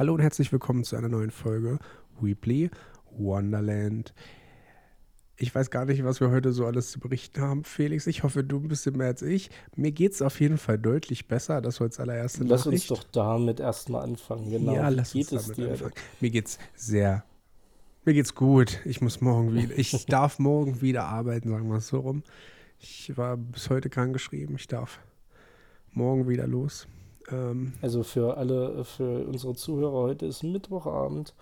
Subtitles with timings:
[0.00, 1.78] Hallo und herzlich willkommen zu einer neuen Folge
[2.22, 2.70] Weebly
[3.18, 4.14] Wonderland.
[5.36, 8.06] Ich weiß gar nicht, was wir heute so alles zu berichten haben, Felix.
[8.06, 9.50] Ich hoffe, du ein bisschen mehr als ich.
[9.76, 11.60] Mir geht es auf jeden Fall deutlich besser.
[11.60, 12.90] Das war als allererste Lass Nachricht.
[12.90, 14.48] uns doch damit erstmal anfangen.
[14.48, 14.74] Genau.
[14.74, 15.72] Ja, lass geht uns es damit dir?
[15.72, 15.92] anfangen.
[16.20, 17.22] Mir geht's sehr.
[18.06, 18.80] Mir geht's gut.
[18.86, 19.76] Ich muss morgen wieder.
[19.78, 22.22] Ich darf morgen wieder arbeiten, sagen wir es so rum.
[22.78, 24.56] Ich war bis heute krankgeschrieben.
[24.56, 24.98] Ich darf
[25.92, 26.88] morgen wieder los.
[27.30, 31.34] Ähm, Also für alle, für unsere Zuhörer, heute ist Mittwochabend.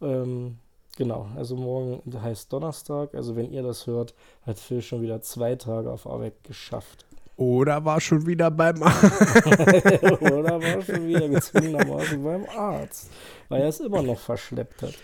[0.00, 0.58] Ähm,
[0.96, 3.14] genau, also morgen heißt Donnerstag.
[3.14, 7.06] Also wenn ihr das hört, hat Phil schon wieder zwei Tage auf Arbeit geschafft.
[7.36, 8.76] Oder war schon wieder beim
[10.20, 13.10] Oder war schon wieder gezwungenermaßen beim Arzt,
[13.50, 14.94] weil er es immer noch verschleppt hat.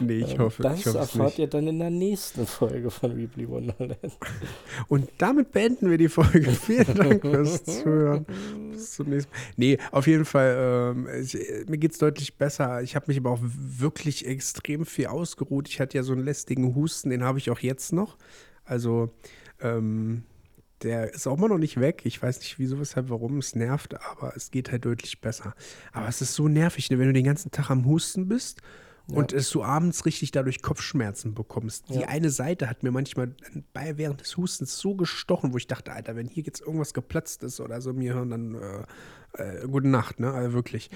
[0.00, 1.38] Nee, ich Ähm, hoffe, das ich hoffe es erfahrt nicht.
[1.40, 3.98] ihr dann in der nächsten Folge von Weebly Wonderland.
[4.88, 6.50] Und damit beenden wir die Folge.
[6.50, 8.24] Vielen Dank fürs Zuhören.
[8.72, 9.40] Bis zum nächsten Mal.
[9.56, 11.34] Nee, auf jeden Fall, ähm, ich,
[11.68, 12.80] mir geht es deutlich besser.
[12.82, 15.68] Ich habe mich aber auch wirklich extrem viel ausgeruht.
[15.68, 18.16] Ich hatte ja so einen lästigen Husten, den habe ich auch jetzt noch.
[18.64, 19.10] Also,
[19.60, 20.22] ähm,
[20.82, 22.02] der ist auch immer noch nicht weg.
[22.04, 23.38] Ich weiß nicht, wieso, weshalb, warum.
[23.38, 25.54] Es nervt, aber es geht halt deutlich besser.
[25.92, 28.60] Aber es ist so nervig, ne, wenn du den ganzen Tag am Husten bist
[29.08, 31.88] und es du abends richtig dadurch Kopfschmerzen bekommst.
[31.90, 32.08] Die Ja.
[32.08, 33.34] eine Seite hat mir manchmal
[33.72, 37.42] bei, während des Hustens so gestochen, wo ich dachte, Alter, wenn hier jetzt irgendwas geplatzt
[37.42, 40.32] ist oder so mir hören, dann äh, äh, gute Nacht, ne?
[40.32, 40.90] Also wirklich.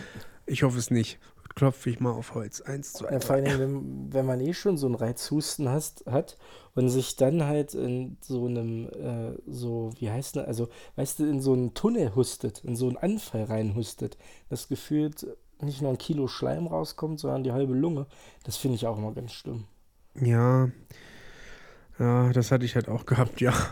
[0.46, 1.18] Ich hoffe es nicht.
[1.56, 2.60] Klopfe ich mal auf Holz.
[2.60, 6.36] Eins, zwei, Ja, vor allem, wenn, wenn man eh schon so einen Reizhusten hast, hat
[6.74, 11.24] und sich dann halt in so einem, äh, so, wie heißt das, also, weißt du,
[11.24, 14.18] in so einen Tunnel hustet, in so einen Anfall reinhustet,
[14.50, 15.26] das gefühlt
[15.62, 18.06] nicht nur ein Kilo Schleim rauskommt, sondern die halbe Lunge,
[18.44, 19.64] das finde ich auch immer ganz schlimm.
[20.20, 20.70] Ja.
[21.98, 23.54] Ja, das hatte ich halt auch gehabt, ja.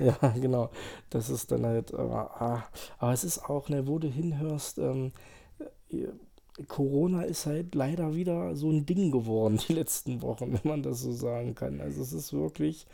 [0.00, 0.70] Ja, genau.
[1.10, 2.64] Das ist dann halt, aber, ah,
[2.98, 5.12] aber es ist auch, ne, wo du hinhörst, ähm,
[5.90, 6.08] äh,
[6.68, 11.02] Corona ist halt leider wieder so ein Ding geworden die letzten Wochen, wenn man das
[11.02, 11.80] so sagen kann.
[11.80, 12.86] Also es ist wirklich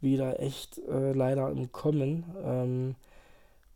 [0.00, 2.24] wieder echt äh, leider im Kommen.
[2.44, 2.94] Ähm,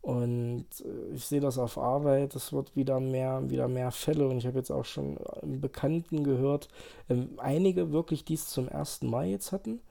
[0.01, 4.27] und äh, ich sehe das auf Arbeit, es wird wieder mehr, wieder mehr Fälle.
[4.27, 6.69] Und ich habe jetzt auch schon Bekannten gehört,
[7.09, 9.81] ähm, einige wirklich, die es zum ersten Mal jetzt hatten.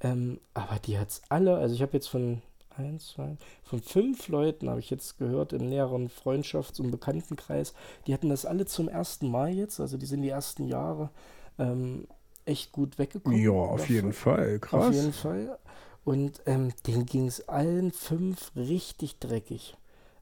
[0.00, 2.42] Ähm, aber die hat es alle, also ich habe jetzt von
[2.76, 7.74] eins, zwei, von fünf Leuten habe ich jetzt gehört im näheren Freundschafts- und Bekanntenkreis,
[8.06, 11.10] die hatten das alle zum ersten Mal jetzt, also die sind die ersten Jahre
[11.58, 12.06] ähm,
[12.44, 13.40] echt gut weggekommen.
[13.40, 13.94] Ja, auf davon.
[13.94, 14.54] jeden Fall.
[14.56, 14.94] Auf Krass.
[14.94, 15.58] jeden Fall.
[16.04, 19.76] Und ähm, denen ging es allen fünf richtig dreckig.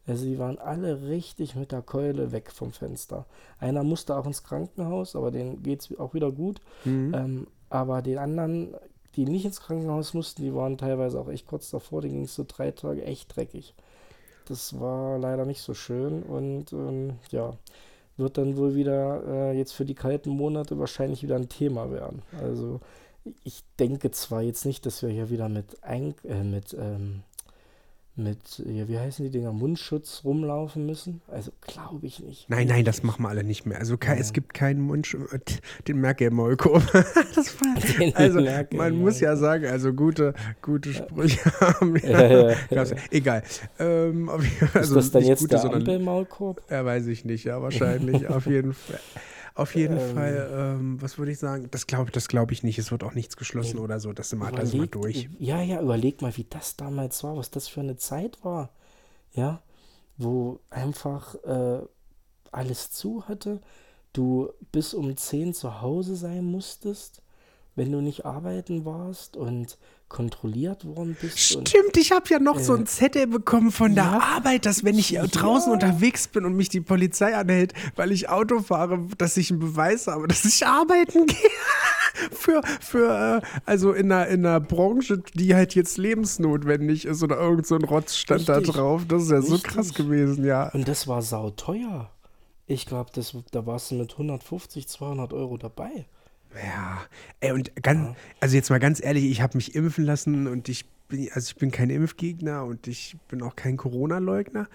[0.06, 3.26] Also die waren alle richtig mit der Keule weg vom Fenster.
[3.58, 6.60] Einer musste auch ins Krankenhaus, aber denen geht es auch wieder gut.
[6.84, 7.14] Mhm.
[7.14, 8.74] Ähm, aber den anderen,
[9.26, 12.02] die nicht ins Krankenhaus mussten, die waren teilweise auch echt kurz davor.
[12.02, 13.74] Denen ging es so drei Tage echt dreckig.
[14.46, 17.52] Das war leider nicht so schön und ähm, ja,
[18.16, 22.22] wird dann wohl wieder äh, jetzt für die kalten Monate wahrscheinlich wieder ein Thema werden.
[22.40, 22.80] Also
[23.42, 27.22] ich denke zwar jetzt nicht, dass wir hier wieder mit, ein, äh, mit, ähm,
[28.18, 31.20] mit ja, wie heißen die Dinger, Mundschutz rumlaufen müssen.
[31.28, 32.50] Also glaube ich nicht.
[32.50, 33.78] Nein, nein, das machen wir alle nicht mehr.
[33.78, 34.32] Also ke- es Ja.
[34.32, 35.16] gibt keinen Mund,
[35.86, 36.82] den merke ich Maulkorb.
[37.34, 38.40] das war, also
[38.76, 41.96] man muss ja sagen, also gute, gute Sprüche haben.
[41.96, 42.96] Ja, ja, gab's- ja.
[43.10, 43.42] Egal.
[43.78, 46.62] Ähm, Fall, Ist also das dann nicht jetzt gute, der Ampelmaulkorb?
[46.70, 48.28] Ja, weiß ich nicht, ja, wahrscheinlich.
[48.28, 48.98] auf jeden Fall.
[49.58, 50.14] Auf jeden Ähm.
[50.14, 51.68] Fall, ähm, was würde ich sagen?
[51.70, 52.78] Das glaube das glaub ich nicht.
[52.78, 54.12] Es wird auch nichts geschlossen oder so.
[54.12, 55.28] Das sind wir, sind wir Überleg- durch.
[55.38, 58.70] Ja, ja, überleg mal, wie das damals war, was das für eine Zeit war.
[59.32, 59.62] Ja,
[60.16, 61.80] wo einfach äh,
[62.52, 63.60] alles zu hatte,
[64.12, 67.20] du bis um 10 zu Hause sein musstest,
[67.78, 69.78] wenn du nicht arbeiten warst und
[70.08, 71.54] kontrolliert worden bist.
[71.56, 74.20] Und, Stimmt, ich habe ja noch so Äh, ein Zettel bekommen von der ja.
[74.36, 75.74] Arbeit, dass wenn ich draußen Ja.
[75.74, 80.06] unterwegs bin und mich die Polizei anhält, weil ich Auto fahre, dass ich einen Beweis
[80.06, 81.36] habe, dass ich arbeiten gehe.
[82.32, 87.38] für, für, äh, also in einer, in einer Branche, die halt jetzt lebensnotwendig ist oder
[87.38, 88.74] irgend so ein Rotz stand da Richtig.
[88.74, 89.02] drauf.
[89.06, 89.72] Das ist ja so Richtig.
[89.72, 90.70] krass gewesen, ja.
[90.72, 92.10] und das war sauteuer.
[92.66, 93.10] Ich glaube,
[93.50, 96.06] da warst du mit 150, 200 Euro dabei.
[96.62, 97.02] Ja,
[97.40, 100.86] ey, und ganz, also jetzt mal ganz ehrlich, ich habe mich impfen lassen und ich
[101.08, 104.68] bin, also ich bin kein Impfgegner und ich bin auch kein Corona-Leugner.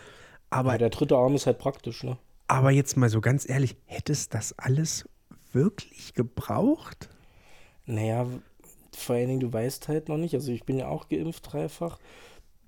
[0.50, 2.18] Aber, Aber der dritte Arm ist halt praktisch, ne?
[2.48, 5.10] aber jetzt mal so ganz ehrlich, hätte es das alles
[5.52, 7.10] wirklich gebraucht?
[7.86, 8.28] Naja,
[8.96, 11.98] vor allen Dingen, du weißt halt noch nicht, also ich bin ja auch geimpft dreifach.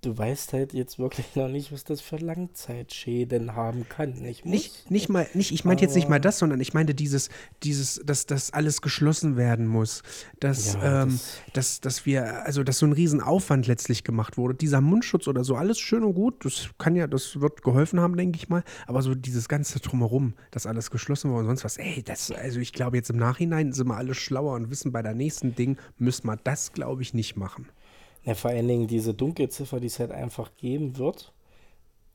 [0.06, 4.12] Du weißt halt jetzt wirklich noch nicht, was das für Langzeitschäden haben kann.
[4.12, 7.30] Nicht, nicht, nicht mal, nicht, ich meinte jetzt nicht mal das, sondern ich meinte dieses,
[7.64, 10.04] dieses, dass das alles geschlossen werden muss.
[10.40, 11.20] Dass, ja, ähm,
[11.54, 14.56] das dass, dass wir, also dass so ein Riesenaufwand letztlich gemacht wurde.
[14.56, 18.16] Dieser Mundschutz oder so, alles schön und gut, das kann ja, das wird geholfen haben,
[18.16, 18.64] denke ich mal.
[18.88, 22.60] Aber so dieses ganze drumherum, dass alles geschlossen wurde und sonst was, ey, das, also
[22.60, 25.78] ich glaube, jetzt im Nachhinein sind wir alle schlauer und wissen, bei der nächsten Ding
[25.98, 27.68] müssen wir das, glaube ich, nicht machen.
[28.26, 31.32] Ja, vor allen Dingen diese Dunkelziffer, die es halt einfach geben wird.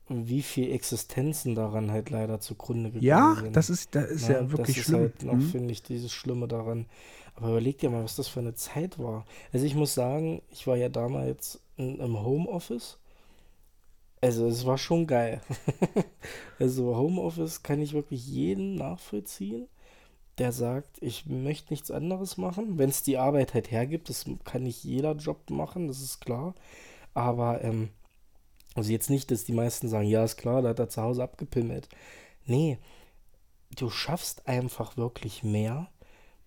[0.09, 3.45] Wie viele Existenzen daran halt leider zugrunde gegangen ja, sind.
[3.45, 5.03] Ja, das ist, das ist ja, ja wirklich das schlimm.
[5.03, 5.49] Das ist halt noch, mhm.
[5.49, 6.85] finde ich, dieses Schlimme daran.
[7.35, 9.25] Aber überleg dir mal, was das für eine Zeit war.
[9.53, 12.97] Also ich muss sagen, ich war ja damals in, im Homeoffice.
[14.19, 15.41] Also es war schon geil.
[16.59, 19.67] also Homeoffice kann ich wirklich jeden nachvollziehen
[20.41, 22.79] der sagt, ich möchte nichts anderes machen.
[22.79, 26.55] Wenn es die Arbeit halt hergibt, das kann nicht jeder Job machen, das ist klar.
[27.13, 27.89] Aber, ähm,
[28.73, 31.21] also jetzt nicht, dass die meisten sagen, ja, ist klar, da hat er zu Hause
[31.21, 31.89] abgepimmelt.
[32.45, 32.79] Nee,
[33.77, 35.89] du schaffst einfach wirklich mehr,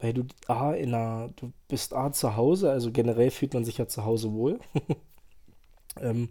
[0.00, 3.79] weil du A, in einer, du bist A zu Hause, also generell fühlt man sich
[3.79, 4.58] ja zu Hause wohl.
[6.00, 6.31] ähm,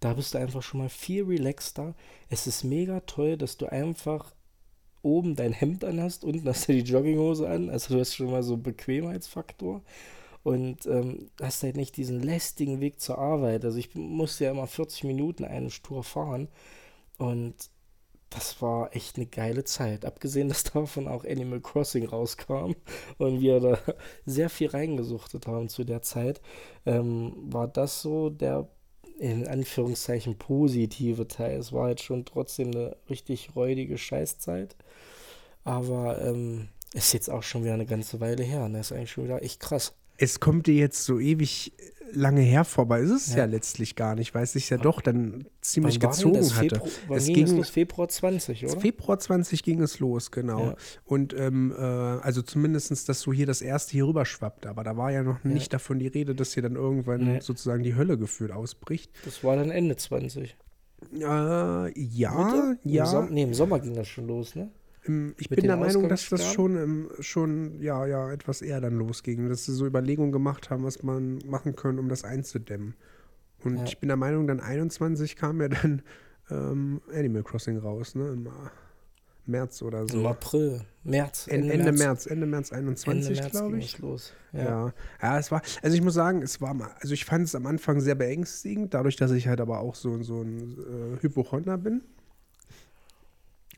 [0.00, 1.94] da bist du einfach schon mal viel relaxter.
[2.30, 4.32] Es ist mega toll, dass du einfach
[5.02, 7.70] oben dein Hemd an hast, unten hast du die Jogginghose an.
[7.70, 9.82] Also du hast schon mal so einen Bequemheitsfaktor.
[10.44, 13.64] Und ähm, hast halt nicht diesen lästigen Weg zur Arbeit.
[13.64, 16.48] Also ich musste ja immer 40 Minuten eine Tour fahren.
[17.18, 17.54] Und
[18.30, 20.04] das war echt eine geile Zeit.
[20.04, 22.74] Abgesehen, dass davon auch Animal Crossing rauskam
[23.18, 23.78] und wir da
[24.26, 26.40] sehr viel reingesuchtet haben zu der Zeit,
[26.86, 28.68] ähm, war das so der
[29.22, 31.60] in Anführungszeichen positive Teil.
[31.60, 34.74] Es war halt schon trotzdem eine richtig räudige Scheißzeit.
[35.62, 38.68] Aber ähm, ist jetzt auch schon wieder eine ganze Weile her.
[38.68, 38.80] Ne?
[38.80, 39.94] Ist eigentlich schon wieder echt krass.
[40.22, 41.72] Es kommt dir jetzt so ewig
[42.12, 43.00] lange her vorbei.
[43.00, 43.38] Ist es ja.
[43.38, 46.76] ja letztlich gar nicht, weil es sich ja doch dann ziemlich gezogen hatte.
[46.76, 47.70] Febru wann es ging, ging es los?
[47.70, 48.80] Februar 20, oder?
[48.80, 50.60] Februar 20 ging es los, genau.
[50.60, 50.76] Ja.
[51.04, 54.66] Und ähm, äh, also zumindest, dass so hier das erste hier rüber schwappt.
[54.66, 55.50] Aber da war ja noch ja.
[55.50, 59.10] nicht davon die Rede, dass hier dann irgendwann sozusagen die Hölle gefühlt ausbricht.
[59.24, 60.56] Das war dann Ende 20.
[61.14, 62.78] Äh, ja, Mitte?
[62.84, 63.04] ja.
[63.04, 64.70] Im Som nee, im Sommer ging das schon los, ne?
[65.04, 69.64] Ich bin der Meinung, dass das schon, schon ja, ja, etwas eher dann losging, dass
[69.64, 72.94] sie so Überlegungen gemacht haben, was man machen können, um das einzudämmen.
[73.64, 73.84] Und ja.
[73.84, 76.02] ich bin der Meinung, dann 21 kam ja dann
[76.50, 78.28] ähm, Animal Crossing raus, ne?
[78.28, 78.48] Im
[79.44, 80.20] März oder so.
[80.20, 81.48] Im April, März.
[81.48, 81.98] Ende, Ende März.
[81.98, 82.26] März.
[82.26, 83.98] Ende März 21, glaube ich.
[83.98, 84.32] Los.
[84.52, 84.62] Ja.
[84.62, 84.94] ja.
[85.20, 85.38] ja.
[85.38, 88.00] es war, also ich muss sagen, es war mal, also ich fand es am Anfang
[88.00, 90.76] sehr beängstigend, dadurch, dass ich halt aber auch so, so ein
[91.18, 92.02] äh, Hypochonder bin.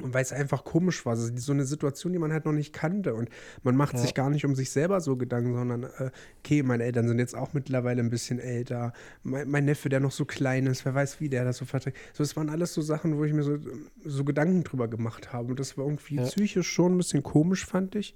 [0.00, 3.14] Und weil es einfach komisch war, so eine Situation, die man halt noch nicht kannte.
[3.14, 3.29] Und
[3.62, 4.00] man macht ja.
[4.00, 6.11] sich gar nicht um sich selber so Gedanken, sondern, äh,
[6.41, 8.93] okay, meine Eltern sind jetzt auch mittlerweile ein bisschen älter.
[9.23, 11.96] Mein, mein, Neffe, der noch so klein ist, wer weiß, wie der das so verträgt.
[12.12, 13.56] So, es waren alles so Sachen, wo ich mir so,
[14.05, 15.50] so Gedanken drüber gemacht habe.
[15.50, 16.25] Und das war irgendwie ja.
[16.25, 18.14] psychisch schon ein bisschen komisch, fand ich.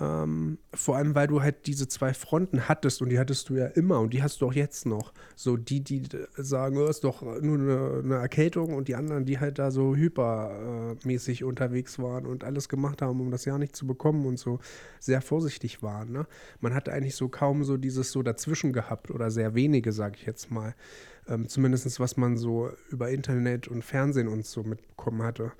[0.00, 3.66] Ähm, vor allem, weil du halt diese zwei Fronten hattest und die hattest du ja
[3.66, 5.12] immer und die hast du auch jetzt noch.
[5.36, 6.02] So die, die
[6.36, 9.94] sagen, oh, ist doch nur eine, eine Erkältung und die anderen, die halt da so
[9.94, 14.36] hypermäßig äh, unterwegs waren und alles gemacht haben, um das ja nicht zu bekommen und
[14.36, 14.58] so
[14.98, 16.10] sehr vorsichtig waren.
[16.10, 16.26] Ne?
[16.58, 20.26] Man hatte eigentlich so kaum so dieses so dazwischen gehabt oder sehr wenige, sag ich
[20.26, 20.74] jetzt mal.
[21.28, 25.52] Ähm, Zumindest was man so über Internet und Fernsehen und so mitbekommen hatte.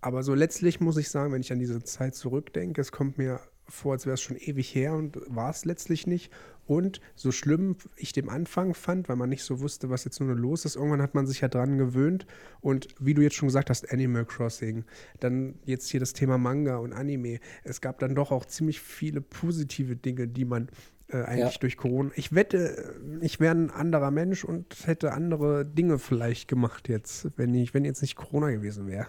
[0.00, 3.40] Aber so letztlich muss ich sagen, wenn ich an diese Zeit zurückdenke, es kommt mir
[3.68, 6.32] vor, als wäre es schon ewig her und war es letztlich nicht.
[6.66, 10.34] Und so schlimm ich dem Anfang fand, weil man nicht so wusste, was jetzt nur
[10.34, 12.26] los ist, irgendwann hat man sich ja dran gewöhnt.
[12.60, 14.84] Und wie du jetzt schon gesagt hast, Animal Crossing,
[15.18, 17.40] dann jetzt hier das Thema Manga und Anime.
[17.64, 20.68] Es gab dann doch auch ziemlich viele positive Dinge, die man
[21.08, 21.60] äh, eigentlich ja.
[21.60, 22.10] durch Corona.
[22.16, 27.54] Ich wette, ich wäre ein anderer Mensch und hätte andere Dinge vielleicht gemacht jetzt, wenn
[27.54, 29.06] ich, wenn jetzt nicht Corona gewesen wäre.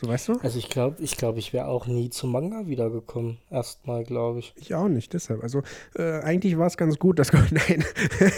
[0.00, 0.38] So weißt du?
[0.42, 3.36] Also ich glaube, ich glaube, ich wäre auch nie zum Manga wiedergekommen.
[3.50, 4.54] Erstmal, glaube ich.
[4.56, 5.42] Ich auch nicht, deshalb.
[5.42, 5.62] Also
[5.94, 7.84] äh, eigentlich war es ganz gut, dass nein.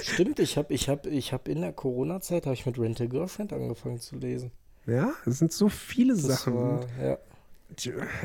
[0.03, 3.53] Stimmt, ich habe ich hab, ich hab in der Corona-Zeit habe ich mit Rental Girlfriend
[3.53, 4.51] angefangen zu lesen.
[4.87, 6.55] Ja, es sind so viele das Sachen.
[6.55, 7.19] War, ja.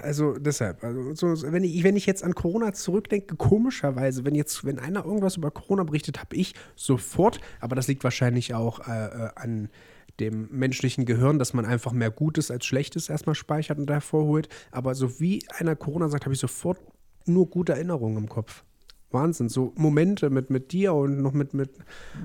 [0.01, 4.65] Also deshalb, also so, wenn, ich, wenn ich jetzt an Corona zurückdenke, komischerweise, wenn jetzt,
[4.65, 9.05] wenn einer irgendwas über Corona berichtet, habe ich sofort, aber das liegt wahrscheinlich auch äh,
[9.05, 9.69] äh an
[10.19, 14.49] dem menschlichen Gehirn, dass man einfach mehr Gutes als Schlechtes erstmal speichert und hervorholt.
[14.71, 16.79] Aber so wie einer Corona sagt, habe ich sofort
[17.25, 18.63] nur gute Erinnerungen im Kopf.
[19.11, 21.71] Wahnsinn, so Momente mit, mit dir und noch mit, mit,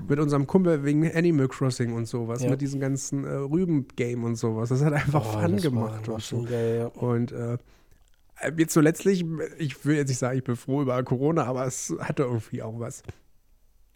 [0.07, 2.49] mit unserem Kumpel wegen Animal Crossing und sowas, ja.
[2.49, 4.69] mit diesem ganzen äh, Rüben-Game und sowas.
[4.69, 6.07] Das hat einfach oh, Fun gemacht.
[6.07, 6.43] War, war und so.
[6.43, 6.87] geil, ja.
[6.87, 7.57] Und äh,
[8.57, 9.23] jetzt so letztlich,
[9.57, 12.79] ich will jetzt nicht sagen, ich bin froh über Corona, aber es hatte irgendwie auch
[12.79, 13.03] was.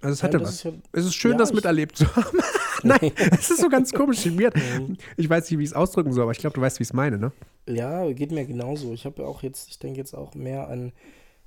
[0.01, 0.63] Also es hatte ja, was.
[0.63, 2.37] Ja, es ist schön, ja, das miterlebt zu haben.
[2.83, 4.25] Nein, es ist so ganz komisch.
[5.17, 6.89] Ich weiß nicht, wie ich es ausdrücken soll, aber ich glaube, du weißt, wie ich
[6.89, 7.31] es meine, ne?
[7.67, 8.93] Ja, geht mir genauso.
[8.93, 10.93] Ich habe auch jetzt, ich denke jetzt auch mehr an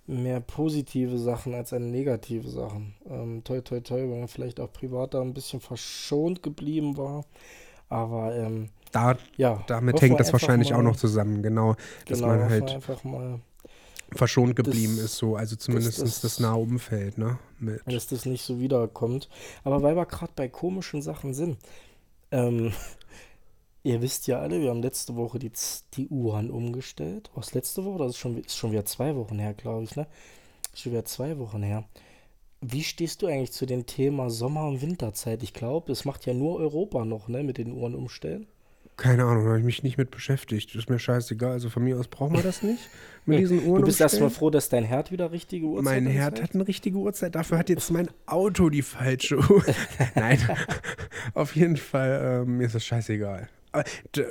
[0.06, 2.94] mehr positive Sachen als an negative Sachen.
[3.08, 7.24] Ähm, toi, toi, toi, weil man vielleicht auch privat da ein bisschen verschont geblieben war.
[7.88, 11.76] Aber ähm, da, ja, damit hängt das wahrscheinlich mal, auch noch zusammen, genau.
[12.06, 13.40] Dass genau, man halt einfach mal
[14.14, 17.38] verschont geblieben das, ist, so, also zumindest das, das, das nahe Umfeld, ne?
[17.58, 17.80] Mit.
[17.86, 19.28] Dass das nicht so wiederkommt.
[19.64, 21.58] Aber weil wir gerade bei komischen Sachen sind,
[22.30, 22.72] ähm,
[23.82, 25.52] ihr wisst ja alle, wir haben letzte Woche die,
[25.94, 27.30] die Uhren umgestellt.
[27.34, 27.98] Was letzte Woche?
[27.98, 30.06] Das ist schon, ist schon wieder zwei Wochen her, glaube ich, ne?
[30.72, 31.84] Ist schon wieder zwei Wochen her.
[32.60, 35.42] Wie stehst du eigentlich zu dem Thema Sommer- und Winterzeit?
[35.42, 38.46] Ich glaube, das macht ja nur Europa noch, ne, mit den Uhren umstellen.
[39.00, 40.74] Keine Ahnung, da habe ich mich nicht mit beschäftigt.
[40.74, 41.52] Ist mir scheißegal.
[41.52, 42.90] Also von mir aus brauchen wir das nicht
[43.24, 43.80] mit diesen Uhren.
[43.80, 46.02] Du bist erstmal froh, dass dein Herd wieder richtige Uhrzeit hat.
[46.02, 47.34] Mein Herd hat eine richtige Uhrzeit.
[47.34, 49.64] Dafür hat jetzt mein Auto die falsche Uhr.
[50.14, 50.38] Nein,
[51.32, 53.48] auf jeden Fall, ähm, mir ist das scheißegal.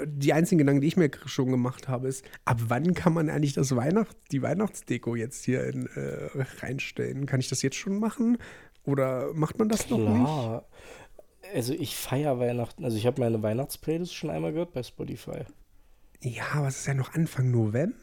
[0.05, 3.53] Die einzigen Gedanken, die ich mir schon gemacht habe, ist, ab wann kann man eigentlich
[3.53, 6.29] das Weihnacht, die Weihnachtsdeko jetzt hier in, äh,
[6.61, 7.25] reinstellen?
[7.25, 8.37] Kann ich das jetzt schon machen?
[8.83, 9.99] Oder macht man das Klar.
[9.99, 10.65] noch nicht?
[11.53, 12.83] Also ich feiere Weihnachten.
[12.83, 15.45] Also ich habe meine Weihnachtsplaylist schon einmal gehört bei Spotify.
[16.21, 17.95] Ja, aber es ist ja noch Anfang November.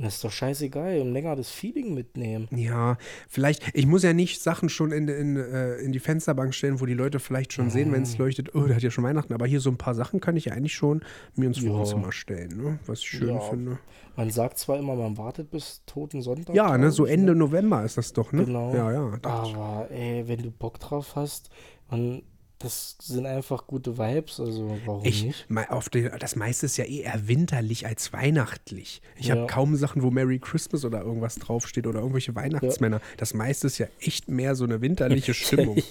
[0.00, 2.48] Das ist doch scheißegal, um länger das Feeling mitnehmen.
[2.50, 6.80] Ja, vielleicht, ich muss ja nicht Sachen schon in, in, äh, in die Fensterbank stellen,
[6.80, 9.32] wo die Leute vielleicht schon sehen, wenn es leuchtet, oh, der hat ja schon Weihnachten.
[9.32, 11.04] Aber hier so ein paar Sachen kann ich ja eigentlich schon
[11.36, 12.12] mir ins Wohnzimmer ja.
[12.12, 12.78] stellen, ne?
[12.86, 13.38] was ich schön ja.
[13.38, 13.78] finde.
[14.16, 16.56] Man sagt zwar immer, man wartet bis Toten Sonntag.
[16.56, 17.38] Ja, ne, so Ende ne?
[17.38, 18.44] November ist das doch, ne?
[18.44, 18.74] Genau.
[18.74, 19.18] Ja, ja.
[19.22, 21.50] Aber ey, wenn du Bock drauf hast,
[21.88, 22.22] man
[22.62, 25.46] das sind einfach gute Vibes, also warum ich, nicht?
[25.68, 29.02] Auf den, das meiste ist ja eher winterlich als weihnachtlich.
[29.16, 29.36] Ich ja.
[29.36, 32.98] habe kaum Sachen, wo Merry Christmas oder irgendwas draufsteht oder irgendwelche Weihnachtsmänner.
[32.98, 33.02] Ja.
[33.16, 35.82] Das meiste ist ja echt mehr so eine winterliche Stimmung.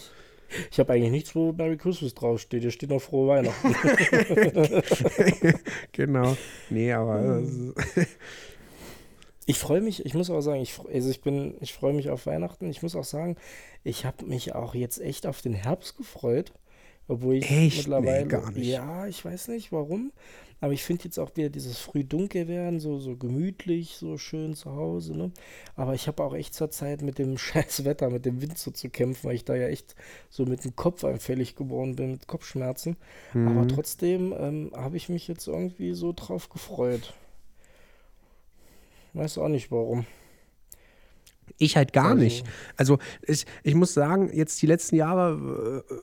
[0.69, 2.61] Ich habe eigentlich nichts, wo Merry Christmas draufsteht.
[2.61, 3.73] Hier steht noch frohe Weihnachten.
[5.91, 6.37] genau.
[6.69, 7.21] Nee, aber.
[7.41, 7.73] Hm.
[9.51, 12.25] Ich freue mich, ich muss auch sagen, ich, also ich bin, ich freue mich auf
[12.25, 12.69] Weihnachten.
[12.69, 13.35] Ich muss auch sagen,
[13.83, 16.53] ich habe mich auch jetzt echt auf den Herbst gefreut.
[17.09, 17.77] Obwohl ich Echt?
[17.79, 18.21] mittlerweile.
[18.21, 18.67] Nee, gar nicht.
[18.67, 20.13] Ja, ich weiß nicht warum.
[20.61, 24.53] Aber ich finde jetzt auch wieder dieses früh dunkel werden, so, so gemütlich, so schön
[24.53, 25.17] zu Hause.
[25.17, 25.31] Ne?
[25.75, 28.71] Aber ich habe auch echt zur Zeit mit dem scheiß Wetter, mit dem Wind so
[28.71, 29.95] zu kämpfen, weil ich da ja echt
[30.29, 32.95] so mit dem Kopf einfällig geworden bin, mit Kopfschmerzen.
[33.33, 33.47] Mhm.
[33.49, 37.13] Aber trotzdem ähm, habe ich mich jetzt irgendwie so drauf gefreut.
[39.13, 40.05] Weiß auch nicht warum.
[41.57, 42.45] Ich halt gar also, nicht.
[42.77, 45.93] Also ich, ich muss sagen, jetzt die letzten Jahre äh,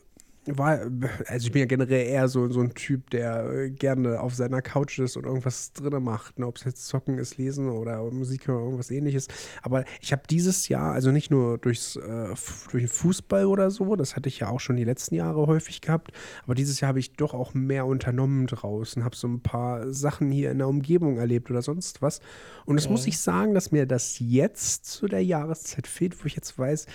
[0.57, 0.81] war,
[1.27, 4.99] also ich bin ja generell eher so, so ein Typ, der gerne auf seiner Couch
[4.99, 6.47] ist und irgendwas drin macht, ne?
[6.47, 9.29] ob es jetzt Zocken ist, Lesen oder Musik oder irgendwas ähnliches.
[9.63, 12.35] Aber ich habe dieses Jahr, also nicht nur durchs, äh,
[12.71, 15.81] durch den Fußball oder so, das hatte ich ja auch schon die letzten Jahre häufig
[15.81, 16.13] gehabt,
[16.45, 20.31] aber dieses Jahr habe ich doch auch mehr unternommen draußen, habe so ein paar Sachen
[20.31, 22.21] hier in der Umgebung erlebt oder sonst was.
[22.65, 22.91] Und das ja.
[22.93, 26.87] muss ich sagen, dass mir das jetzt zu der Jahreszeit fehlt, wo ich jetzt weiß,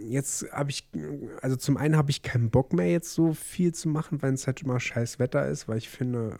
[0.00, 0.88] jetzt habe ich,
[1.42, 4.46] also zum einen habe ich keinen Bock mehr, jetzt so viel zu machen, weil es
[4.46, 6.38] halt immer scheiß Wetter ist, weil ich finde,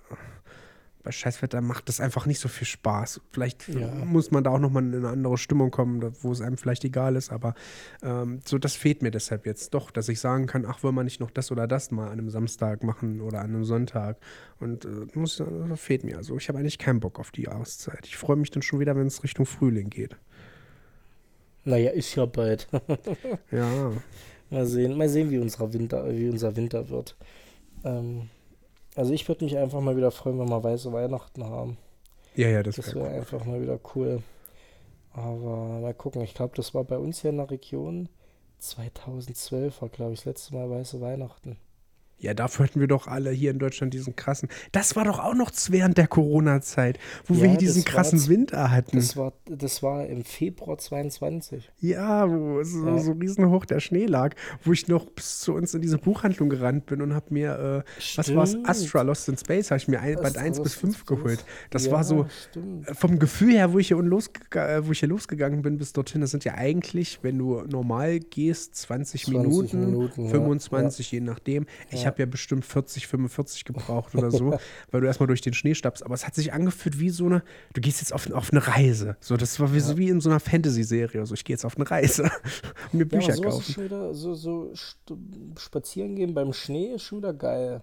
[1.03, 3.21] bei scheiß Wetter macht das einfach nicht so viel Spaß.
[3.31, 3.89] Vielleicht ja.
[4.05, 7.17] muss man da auch nochmal in eine andere Stimmung kommen, wo es einem vielleicht egal
[7.17, 7.55] ist, aber
[8.03, 11.05] ähm, so, das fehlt mir deshalb jetzt doch, dass ich sagen kann, ach, wollen wir
[11.05, 14.19] nicht noch das oder das mal an einem Samstag machen oder an einem Sonntag.
[14.61, 16.17] Und äh, muss, das fehlt mir.
[16.17, 18.05] Also ich habe eigentlich keinen Bock auf die Jahreszeit.
[18.05, 20.17] Ich freue mich dann schon wieder, wenn es Richtung Frühling geht.
[21.65, 22.69] Naja, ist ja bald.
[23.51, 23.93] ja.
[24.51, 27.17] Mal sehen, mal sehen, wie, unser Winter, wie unser Winter wird.
[27.85, 28.31] Ähm,
[28.97, 31.77] also ich würde mich einfach mal wieder freuen, wenn wir weiße Weihnachten haben.
[32.35, 33.19] Ja, ja, das, das wäre wär cool.
[33.19, 34.23] einfach mal wieder cool.
[35.13, 38.09] Aber mal gucken, ich glaube, das war bei uns hier in der Region
[38.59, 41.57] 2012 war, glaube ich, das letzte Mal weiße Weihnachten.
[42.21, 44.49] Ja, dafür hatten wir doch alle hier in Deutschland diesen krassen.
[44.73, 48.29] Das war doch auch noch während der Corona-Zeit, wo ja, wir hier diesen krassen war,
[48.29, 48.97] Winter hatten.
[48.97, 51.71] Das war, das war im Februar 22.
[51.79, 52.99] Ja, wo so, ja.
[52.99, 54.35] so riesenhoch der Schnee lag,
[54.65, 58.17] wo ich noch bis zu uns in diese Buchhandlung gerannt bin und habe mir, äh,
[58.17, 61.07] was war es, Astra Lost in Space, habe ich mir ein, Band 1 bis 5
[61.07, 61.45] geholt.
[61.71, 62.89] Das ja, war so, stimmt.
[62.97, 66.33] vom Gefühl her, wo ich, hier äh, wo ich hier losgegangen bin bis dorthin, das
[66.33, 71.67] sind ja eigentlich, wenn du normal gehst, 20, 20 Minuten, Minuten 25, je nachdem.
[71.91, 74.59] Ich habe ja bestimmt 40, 45 gebraucht oder so,
[74.91, 76.03] weil du erstmal durch den Schnee stapfst.
[76.03, 77.43] Aber es hat sich angefühlt wie so eine,
[77.75, 79.17] du gehst jetzt auf, auf eine Reise.
[79.21, 79.85] So, das war wie, ja.
[79.85, 81.25] so wie in so einer Fantasy-Serie.
[81.27, 82.25] So, ich gehe jetzt auf eine Reise
[82.93, 83.85] und mir Bücher ja, kaufen.
[83.85, 84.73] Wieder, so, so
[85.57, 87.83] spazieren gehen beim Schnee ist schon wieder geil.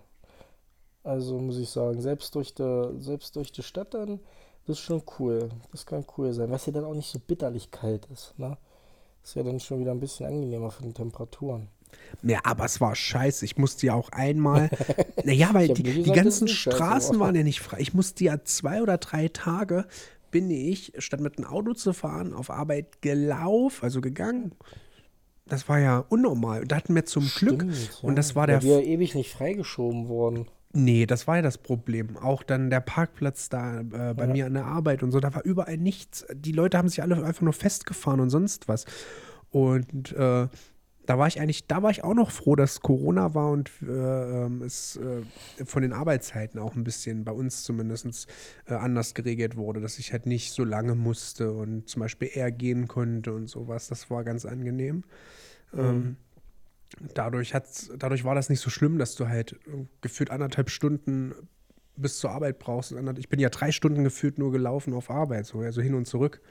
[1.03, 4.19] Also muss ich sagen, selbst durch die, selbst durch die Stadt dann,
[4.65, 5.49] das ist schon cool.
[5.71, 8.57] Das kann cool sein, was ja dann auch nicht so bitterlich kalt ist, ne?
[9.23, 11.67] Ist ja dann schon wieder ein bisschen angenehmer von den Temperaturen.
[12.23, 13.45] Ja, aber es war scheiße.
[13.45, 14.69] Ich musste ja auch einmal.
[15.23, 17.77] naja, weil die, die ganzen Straßen waren ja nicht frei.
[17.79, 19.85] Ich musste ja zwei oder drei Tage
[20.31, 24.51] bin ich, statt mit dem Auto zu fahren, auf Arbeit gelaufen, also gegangen.
[25.47, 26.65] Das war ja unnormal.
[26.65, 27.73] Da hatten wir zum Stimmt, Glück.
[27.73, 28.09] Ja.
[28.09, 28.59] Und das war der.
[28.59, 30.47] Ja, ewig nicht freigeschoben worden.
[30.73, 32.17] Nee, das war ja das Problem.
[32.17, 34.33] Auch dann der Parkplatz da äh, bei ja.
[34.33, 36.25] mir an der Arbeit und so, da war überall nichts.
[36.33, 38.85] Die Leute haben sich alle einfach nur festgefahren und sonst was.
[39.51, 40.47] Und äh,
[41.05, 44.45] da war ich eigentlich, da war ich auch noch froh, dass Corona war und äh,
[44.45, 45.21] ähm, es äh,
[45.65, 48.27] von den Arbeitszeiten auch ein bisschen bei uns zumindest
[48.67, 52.51] äh, anders geregelt wurde, dass ich halt nicht so lange musste und zum Beispiel eher
[52.51, 53.87] gehen konnte und sowas.
[53.87, 55.03] Das war ganz angenehm.
[55.71, 55.79] Mhm.
[55.79, 56.15] Ähm,
[57.13, 59.59] dadurch, hat's, dadurch war das nicht so schlimm, dass du halt
[60.01, 61.33] gefühlt anderthalb Stunden
[61.97, 62.93] bis zur Arbeit brauchst.
[63.17, 66.41] Ich bin ja drei Stunden gefühlt nur gelaufen auf Arbeit, so also hin und zurück.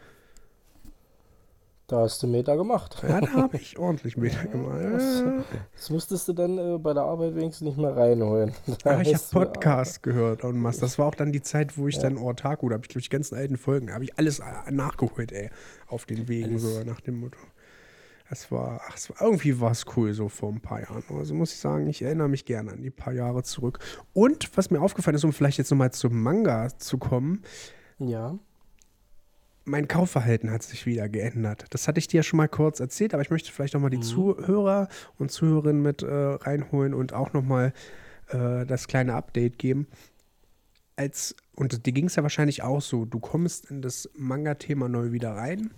[1.87, 3.03] Da hast du Meter gemacht.
[3.07, 4.81] Ja, da habe ich ordentlich Meter gemacht.
[4.83, 5.45] Ja.
[5.75, 8.55] Das musstest du dann äh, bei der Arbeit wenigstens nicht mehr reinholen.
[8.83, 10.79] Da ich habe Podcast gehört und was.
[10.79, 12.03] Das war auch dann die Zeit, wo ich ja.
[12.03, 15.31] dann Ortaku, da habe ich durch die ganzen alten Folgen, habe ich alles äh, nachgeholt,
[15.33, 15.51] ey,
[15.87, 16.63] auf den Wegen, alles.
[16.63, 17.39] so nach dem Motto.
[18.31, 21.05] Es war, ach, es war, irgendwie war es cool so vor ein paar Jahren.
[21.11, 23.79] Also muss ich sagen, ich erinnere mich gerne an die paar Jahre zurück.
[24.15, 27.43] Und was mir aufgefallen ist, um vielleicht jetzt nochmal zum Manga zu kommen.
[27.99, 28.39] Ja
[29.65, 31.67] mein Kaufverhalten hat sich wieder geändert.
[31.71, 33.99] Das hatte ich dir ja schon mal kurz erzählt, aber ich möchte vielleicht nochmal die
[33.99, 34.03] mhm.
[34.03, 37.73] Zuhörer und Zuhörerinnen mit äh, reinholen und auch nochmal
[38.29, 39.87] äh, das kleine Update geben.
[40.97, 45.13] Als, und dir ging es ja wahrscheinlich auch so, du kommst in das Manga-Thema neu
[45.13, 45.71] wieder rein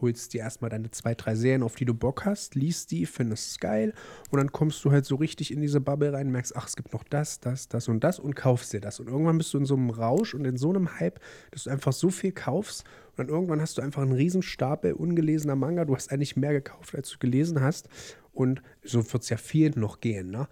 [0.00, 3.50] holst dir erstmal deine zwei, drei Serien, auf die du Bock hast, liest die, findest
[3.50, 3.94] es geil
[4.30, 6.92] und dann kommst du halt so richtig in diese Bubble rein, merkst, ach, es gibt
[6.92, 9.00] noch das, das, das und das und kaufst dir das.
[9.00, 11.70] Und irgendwann bist du in so einem Rausch und in so einem Hype, dass du
[11.70, 15.84] einfach so viel kaufst und dann irgendwann hast du einfach einen riesen Stapel ungelesener Manga.
[15.84, 17.88] Du hast eigentlich mehr gekauft, als du gelesen hast.
[18.32, 20.48] Und so wird es ja vielen noch gehen, ne?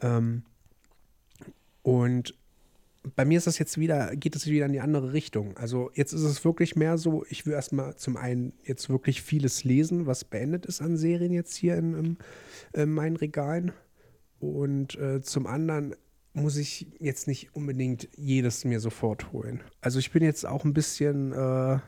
[0.00, 0.42] Ähm,
[1.82, 2.34] und
[3.14, 5.56] bei mir ist das jetzt wieder, geht es wieder in die andere Richtung.
[5.56, 9.64] Also jetzt ist es wirklich mehr so, ich will erstmal zum einen jetzt wirklich vieles
[9.64, 12.18] lesen, was beendet ist an Serien jetzt hier in, in,
[12.72, 13.72] in meinen Regalen.
[14.40, 15.94] Und äh, zum anderen
[16.32, 19.62] muss ich jetzt nicht unbedingt jedes mir sofort holen.
[19.80, 21.78] Also ich bin jetzt auch ein bisschen, äh,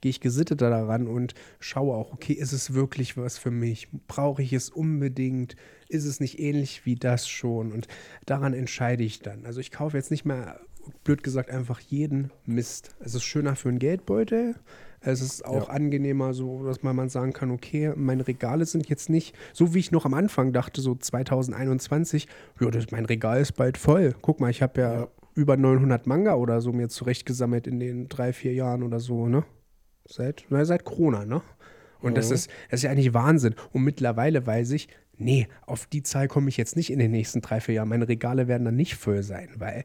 [0.00, 3.88] gehe ich gesitteter daran und schaue auch, okay, ist es wirklich was für mich?
[4.06, 5.56] Brauche ich es unbedingt?
[5.88, 7.72] Ist es nicht ähnlich wie das schon?
[7.72, 7.88] Und
[8.26, 9.46] daran entscheide ich dann.
[9.46, 10.60] Also ich kaufe jetzt nicht mehr,
[11.04, 12.94] blöd gesagt, einfach jeden Mist.
[13.00, 14.54] Es ist schöner für einen Geldbeutel.
[15.00, 15.74] Es ist auch ja.
[15.74, 19.92] angenehmer, so dass man, sagen kann, okay, meine Regale sind jetzt nicht, so wie ich
[19.92, 22.26] noch am Anfang dachte, so 2021,
[22.60, 24.14] ja, das, mein Regal ist bald voll.
[24.20, 28.08] Guck mal, ich habe ja, ja, über 900 Manga oder so mir zurechtgesammelt in den
[28.08, 29.44] drei, vier Jahren oder so, ne?
[30.08, 31.42] Seit, na, seit Corona, ne?
[32.00, 32.14] Und mhm.
[32.14, 33.54] das, ist, das ist ja eigentlich Wahnsinn.
[33.72, 37.42] Und mittlerweile weiß ich, nee, auf die Zahl komme ich jetzt nicht in den nächsten
[37.42, 37.88] drei, vier Jahren.
[37.88, 39.84] Meine Regale werden dann nicht voll sein, weil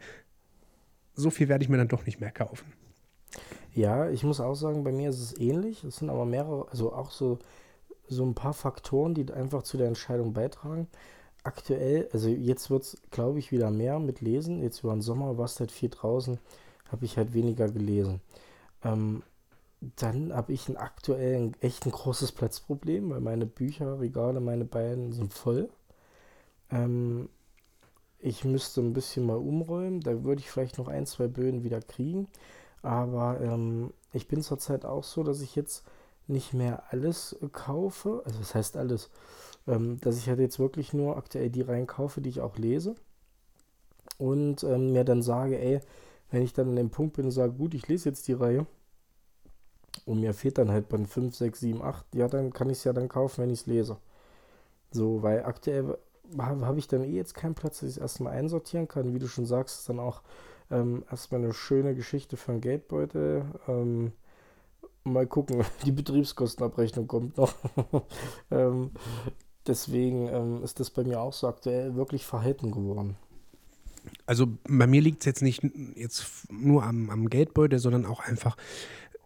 [1.13, 2.73] so viel werde ich mir dann doch nicht mehr kaufen.
[3.73, 5.83] Ja, ich muss auch sagen, bei mir ist es ähnlich.
[5.83, 7.39] Es sind aber mehrere, also auch so,
[8.07, 10.87] so ein paar Faktoren, die einfach zu der Entscheidung beitragen.
[11.43, 14.61] Aktuell, also jetzt wird es, glaube ich, wieder mehr mit Lesen.
[14.61, 16.39] Jetzt über den Sommer war es halt viel draußen,
[16.89, 18.21] habe ich halt weniger gelesen.
[18.83, 19.23] Ähm,
[19.95, 25.33] dann habe ich ein aktuell echt ein großes Platzproblem, weil meine Bücherregale, meine beiden sind
[25.33, 25.69] voll.
[26.71, 27.29] Ähm,
[28.19, 29.99] ich müsste ein bisschen mal umräumen.
[29.99, 32.27] Da würde ich vielleicht noch ein, zwei Böden wieder kriegen.
[32.81, 35.83] Aber ähm, ich bin zurzeit auch so, dass ich jetzt
[36.27, 38.21] nicht mehr alles kaufe.
[38.25, 39.09] Also das heißt alles.
[39.67, 42.95] Ähm, dass ich halt jetzt wirklich nur aktuell die Reihen kaufe, die ich auch lese.
[44.17, 45.81] Und ähm, mir dann sage, ey,
[46.31, 48.65] wenn ich dann an dem Punkt bin und sage, gut, ich lese jetzt die Reihe.
[50.05, 52.05] Und mir fehlt dann halt bei 5, 6, 7, 8.
[52.15, 53.97] Ja, dann kann ich es ja dann kaufen, wenn ich es lese.
[54.91, 55.97] So, weil aktuell
[56.37, 59.13] habe hab ich dann eh jetzt keinen Platz, dass ich es erstmal einsortieren kann.
[59.13, 60.21] Wie du schon sagst, ist dann auch
[60.71, 63.45] ähm, erstmal eine schöne Geschichte für einen Geldbeutel.
[63.67, 64.11] Ähm,
[65.03, 67.53] mal gucken, die Betriebskostenabrechnung kommt noch.
[68.51, 68.91] ähm,
[69.67, 73.15] deswegen ähm, ist das bei mir auch so aktuell wirklich verhalten geworden.
[74.25, 75.63] Also bei mir liegt es jetzt nicht
[75.95, 78.57] jetzt nur am, am Geldbeutel, sondern auch einfach,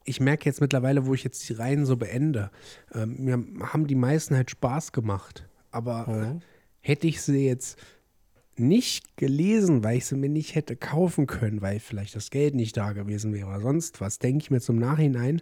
[0.07, 2.49] ich merke jetzt mittlerweile, wo ich jetzt die Reihen so beende,
[2.93, 5.47] ähm, mir haben die meisten halt Spaß gemacht.
[5.69, 6.39] Aber mhm.
[6.79, 7.77] hätte ich sie jetzt
[8.55, 12.77] nicht gelesen, weil ich sie mir nicht hätte kaufen können, weil vielleicht das Geld nicht
[12.77, 15.41] da gewesen wäre oder sonst was, denke ich mir zum Nachhinein,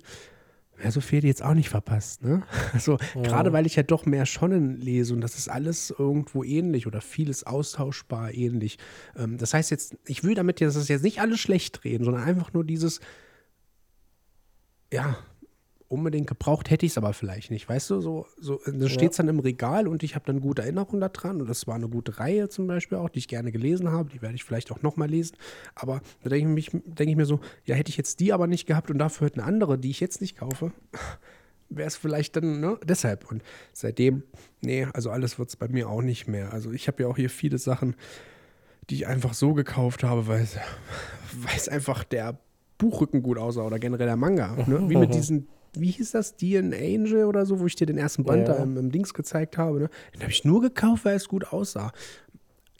[0.84, 2.44] ja, so viel jetzt auch nicht verpasst, ne?
[2.74, 3.22] Also, ja.
[3.22, 7.00] gerade weil ich ja doch mehr Schonnen lese und das ist alles irgendwo ähnlich oder
[7.00, 8.78] vieles austauschbar ähnlich.
[9.16, 12.24] Ähm, das heißt jetzt, ich will damit jetzt, das jetzt nicht alles schlecht reden, sondern
[12.24, 13.00] einfach nur dieses,
[14.96, 15.18] ja,
[15.88, 17.68] unbedingt gebraucht, hätte ich es aber vielleicht nicht.
[17.68, 20.64] Weißt du, so, so da steht es dann im Regal und ich habe dann gute
[20.64, 21.42] Erinnerungen daran.
[21.42, 24.10] Und das war eine gute Reihe zum Beispiel auch, die ich gerne gelesen habe.
[24.10, 25.38] Die werde ich vielleicht auch nochmal lesen.
[25.76, 28.66] Aber da denke ich, denk ich mir so, ja, hätte ich jetzt die aber nicht
[28.66, 30.72] gehabt und dafür eine andere, die ich jetzt nicht kaufe,
[31.70, 32.80] wäre es vielleicht dann, ne?
[32.84, 33.30] Deshalb.
[33.30, 34.24] Und seitdem,
[34.62, 36.54] nee, also alles wird es bei mir auch nicht mehr.
[36.54, 37.96] Also ich habe ja auch hier viele Sachen,
[38.90, 40.48] die ich einfach so gekauft habe, weil
[41.56, 42.40] es einfach der
[42.78, 44.56] Buchrücken gut aussah oder generell der Manga.
[44.68, 44.90] Ne?
[44.90, 48.24] Wie mit diesen, wie hieß das, Dean Angel oder so, wo ich dir den ersten
[48.24, 48.56] Band ja.
[48.56, 49.80] da im, im, Dings gezeigt habe.
[49.80, 49.90] Ne?
[50.14, 51.92] Den habe ich nur gekauft, weil es gut aussah.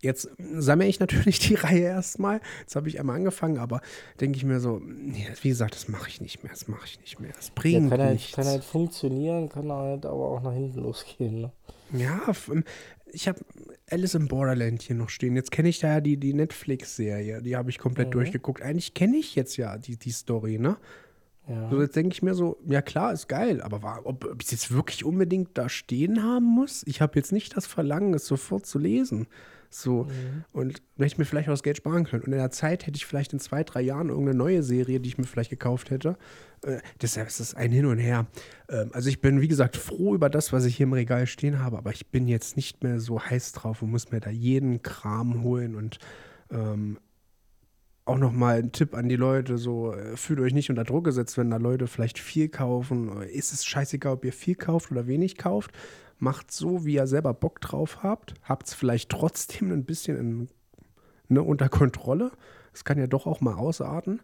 [0.02, 2.40] Jetzt sammle ich natürlich die Reihe erstmal.
[2.62, 3.82] Jetzt habe ich einmal angefangen, aber
[4.22, 7.00] denke ich mir so, nee, wie gesagt, das mache ich nicht mehr, das mache ich
[7.00, 7.32] nicht mehr.
[7.36, 8.38] Das bringt ja, kann nichts.
[8.38, 11.42] Halt, kann halt funktionieren, kann halt aber auch nach hinten losgehen.
[11.42, 11.52] Ne?
[11.92, 12.22] Ja,
[13.16, 13.40] ich habe
[13.90, 15.36] Alice in Borderland hier noch stehen.
[15.36, 18.12] Jetzt kenne ich da ja die, die Netflix-Serie, die habe ich komplett mhm.
[18.12, 18.62] durchgeguckt.
[18.62, 20.78] Eigentlich kenne ich jetzt ja die, die Story, ne?
[21.48, 21.70] Ja.
[21.70, 24.48] So, jetzt denke ich mir so, ja klar, ist geil, aber war, ob, ob ich
[24.48, 26.84] es jetzt wirklich unbedingt da stehen haben muss?
[26.88, 29.28] Ich habe jetzt nicht das Verlangen, es sofort zu lesen.
[29.70, 30.04] So.
[30.04, 30.46] Mhm.
[30.54, 32.24] Und wenn ich mir vielleicht auch das Geld sparen können.
[32.24, 35.10] Und in der Zeit hätte ich vielleicht in zwei, drei Jahren irgendeine neue Serie, die
[35.10, 36.18] ich mir vielleicht gekauft hätte.
[36.64, 38.26] Äh, deshalb ist es ein Hin und Her.
[38.70, 41.60] Ähm, also ich bin, wie gesagt, froh über das, was ich hier im Regal stehen
[41.60, 44.82] habe, aber ich bin jetzt nicht mehr so heiß drauf und muss mir da jeden
[44.82, 46.00] Kram holen und
[46.52, 46.98] ähm,
[48.06, 51.38] auch nochmal ein Tipp an die Leute: so, äh, fühlt euch nicht unter Druck gesetzt,
[51.38, 53.22] wenn da Leute vielleicht viel kaufen.
[53.24, 55.72] Ist es scheißegal, ob ihr viel kauft oder wenig kauft
[56.20, 60.50] macht so, wie ihr selber Bock drauf habt, habt es vielleicht trotzdem ein bisschen in,
[61.28, 62.32] ne, unter Kontrolle.
[62.74, 64.22] Es kann ja doch auch mal ausarten.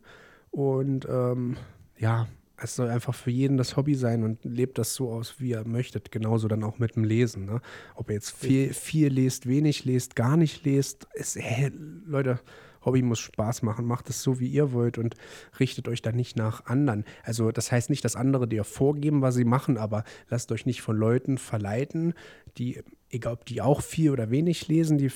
[0.51, 1.57] Und ähm,
[1.97, 5.49] ja, es soll einfach für jeden das Hobby sein und lebt das so aus, wie
[5.49, 6.11] ihr möchtet.
[6.11, 7.45] Genauso dann auch mit dem Lesen.
[7.45, 7.61] Ne?
[7.95, 11.71] Ob ihr jetzt viel, viel lest, wenig lest, gar nicht lest, ist, hey,
[12.05, 12.39] Leute,
[12.83, 15.15] Hobby muss Spaß machen, macht es so, wie ihr wollt und
[15.59, 17.05] richtet euch da nicht nach anderen.
[17.23, 20.81] Also das heißt nicht, dass andere dir vorgeben, was sie machen, aber lasst euch nicht
[20.81, 22.13] von Leuten verleiten,
[22.57, 25.11] die, egal ob die auch viel oder wenig lesen, die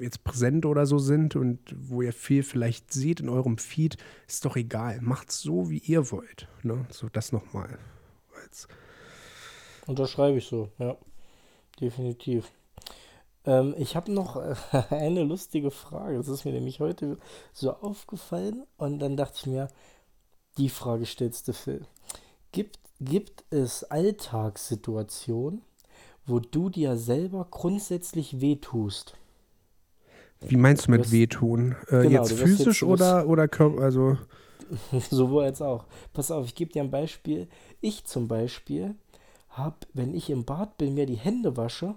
[0.00, 4.44] jetzt präsent oder so sind und wo ihr viel vielleicht seht in eurem Feed, ist
[4.44, 5.00] doch egal.
[5.00, 6.48] Macht es so, wie ihr wollt.
[6.62, 6.86] Ne?
[6.90, 7.78] So, das nochmal.
[9.86, 10.96] Unterschreibe ich so, ja.
[11.80, 12.50] Definitiv.
[13.46, 14.54] Ähm, ich habe noch äh,
[14.90, 16.16] eine lustige Frage.
[16.16, 17.18] Das ist mir nämlich heute
[17.52, 18.64] so aufgefallen.
[18.76, 19.68] Und dann dachte ich mir,
[20.58, 21.86] die Frage stellst du, Phil.
[22.52, 25.62] Gibt, gibt es Alltagssituationen,
[26.26, 29.16] wo du dir selber grundsätzlich wehtust?
[30.40, 31.74] Wie meinst du mit wehtun?
[31.88, 33.82] Äh, genau, jetzt physisch jetzt, oder, oder Körper?
[33.82, 34.18] Also.
[35.10, 35.86] Sowohl als auch.
[36.12, 37.48] Pass auf, ich gebe dir ein Beispiel.
[37.80, 38.94] Ich zum Beispiel
[39.50, 41.94] habe, wenn ich im Bad bin, mir die Hände wasche,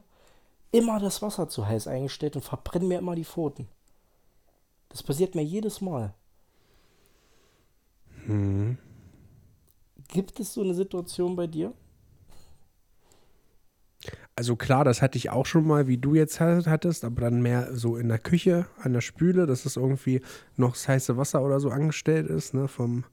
[0.72, 3.68] immer das Wasser zu heiß eingestellt und verbrenne mir immer die Pfoten.
[4.90, 6.14] Das passiert mir jedes Mal.
[8.26, 8.78] Hm.
[10.08, 11.74] Gibt es so eine Situation bei dir?
[14.36, 17.76] Also klar, das hatte ich auch schon mal, wie du jetzt hattest, aber dann mehr
[17.76, 20.22] so in der Küche, an der Spüle, dass es irgendwie
[20.56, 23.04] noch das heiße Wasser oder so angestellt ist, ne, vom,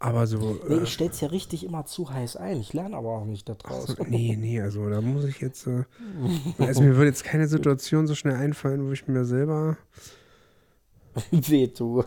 [0.00, 0.60] aber so.
[0.68, 2.60] Nee, ich äh, stell's ja richtig immer zu heiß ein.
[2.60, 3.96] Ich lerne aber auch nicht da draußen.
[3.96, 5.66] So, nee, nee, also da muss ich jetzt.
[5.66, 5.84] Äh,
[6.58, 9.76] also mir würde jetzt keine Situation so schnell einfallen, wo ich mir selber.
[11.32, 12.06] Weh tue.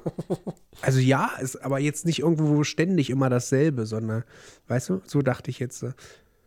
[0.81, 4.23] also ja, ist aber jetzt nicht irgendwo ständig immer dasselbe, sondern,
[4.67, 5.83] weißt du, so dachte ich jetzt.
[5.83, 5.91] Äh,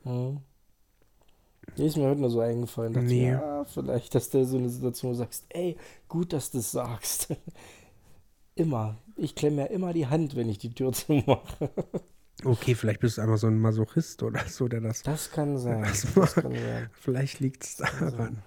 [0.04, 0.40] hm.
[1.76, 2.92] Nee, ist mir heute nur so eingefallen.
[2.92, 3.30] Dachte nee.
[3.30, 5.76] ja, vielleicht, dass du so eine Situation wo du sagst, ey,
[6.08, 7.34] gut, dass du es sagst.
[8.54, 8.96] immer.
[9.16, 11.70] Ich klemme ja immer die Hand, wenn ich die Tür zumache.
[12.44, 15.02] Okay, vielleicht bist du einfach so ein Masochist oder so, der das.
[15.02, 15.82] Das kann sein.
[15.82, 16.90] Das, das kann sein.
[16.92, 18.42] Vielleicht liegt es daran.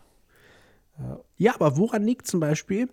[0.99, 1.19] Ja.
[1.37, 1.55] ja.
[1.55, 2.89] aber woran liegt zum Beispiel,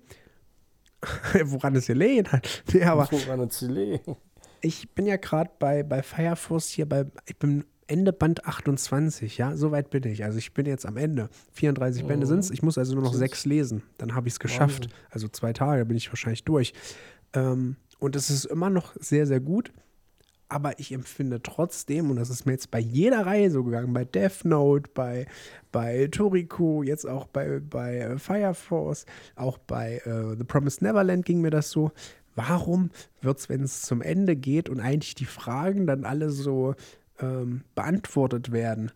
[1.45, 2.63] woran es gelegen hat?
[2.73, 4.17] Nee, aber woran es gelegen?
[4.61, 9.37] Ich bin ja gerade bei, bei Fire Force hier bei, ich bin Ende Band 28,
[9.37, 10.25] ja, soweit bin ich.
[10.25, 11.29] Also ich bin jetzt am Ende.
[11.53, 12.09] 34 mhm.
[12.09, 12.51] Bände sind es.
[12.51, 13.83] Ich muss also nur noch sechs lesen.
[13.99, 14.89] Dann habe ich es geschafft.
[15.11, 16.73] Also zwei Tage bin ich wahrscheinlich durch.
[17.35, 19.73] Ähm, und es ist immer noch sehr, sehr gut.
[20.49, 24.05] Aber ich empfinde trotzdem, und das ist mir jetzt bei jeder Reihe so gegangen, bei
[24.05, 25.27] Death Note, bei,
[25.73, 31.41] bei Toriko, jetzt auch bei, bei Fire Force, auch bei uh, The Promised Neverland ging
[31.41, 31.93] mir das so.
[32.37, 32.91] Warum
[33.23, 36.75] wird es, wenn es zum Ende geht und eigentlich die Fragen dann alle so
[37.21, 38.93] ähm, beantwortet werden,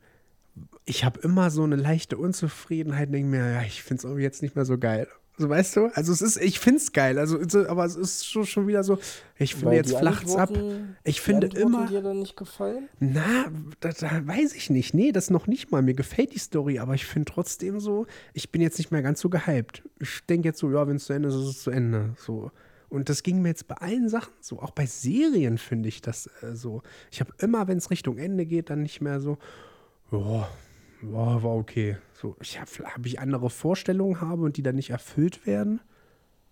[0.84, 4.56] ich habe immer so eine leichte Unzufriedenheit, denke mir, ja, ich finde es jetzt nicht
[4.56, 5.08] mehr so geil.
[5.38, 5.86] So weißt du?
[5.94, 7.18] Also es ist, ich finde es geil.
[7.18, 8.98] Also, aber es ist schon, schon wieder so,
[9.38, 10.50] ich finde jetzt flacht's ab.
[11.04, 11.86] Ich finde immer.
[11.86, 12.88] dir dann nicht gefallen?
[12.98, 13.46] Na,
[13.78, 14.94] da, da, weiß ich nicht.
[14.94, 15.80] Nee, das noch nicht mal.
[15.80, 19.20] Mir gefällt die Story, aber ich finde trotzdem so, ich bin jetzt nicht mehr ganz
[19.20, 19.84] so gehypt.
[20.00, 22.14] Ich denke jetzt so, ja, wenn es zu Ende ist, ist es zu Ende.
[22.16, 22.50] So.
[22.88, 24.60] Und das ging mir jetzt bei allen Sachen so.
[24.60, 26.82] Auch bei Serien finde ich das äh, so.
[27.12, 29.38] Ich habe immer, wenn es Richtung Ende geht, dann nicht mehr so,
[30.10, 30.48] ja,
[31.02, 31.96] war okay.
[32.14, 35.80] So, ich habe hab ich andere Vorstellungen habe und die dann nicht erfüllt werden.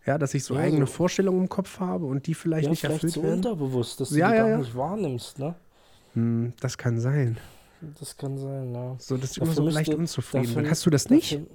[0.07, 2.71] Ja, dass ich so Ja, eigene so- Vorstellungen im Kopf habe und die vielleicht Ja,
[2.71, 3.37] nicht vielleicht erfüllt so werden.
[3.39, 5.55] unterbewusst, dass du Ja, die ja, gar nicht wahrnimmst, ne?
[6.15, 7.39] Hm, das kann sein.
[7.99, 8.95] Das kann sein, ja.
[8.99, 10.71] So, dass Dafür immer so leicht müsste- unzufrieden dafür-.
[10.71, 11.33] Hast du das nicht?
[11.33, 11.47] Dafür,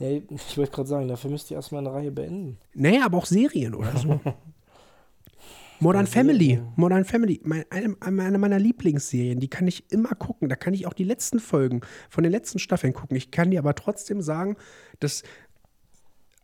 [0.00, 2.58] ja, ich wollte gerade sagen, dafür müsst ihr erstmal eine Reihe beenden.
[2.74, 4.20] Naja, aber auch Serien oder so.
[5.82, 6.62] Modern Ja, Family.
[6.76, 7.40] Modern Family.
[7.42, 9.40] Mein, eine, eine meiner Lieblingsserien.
[9.40, 10.48] Die kann ich immer gucken.
[10.48, 13.16] Da kann ich auch die letzten Folgen von den letzten Staffeln gucken.
[13.16, 14.56] Ich kann dir aber trotzdem sagen,
[15.00, 15.24] dass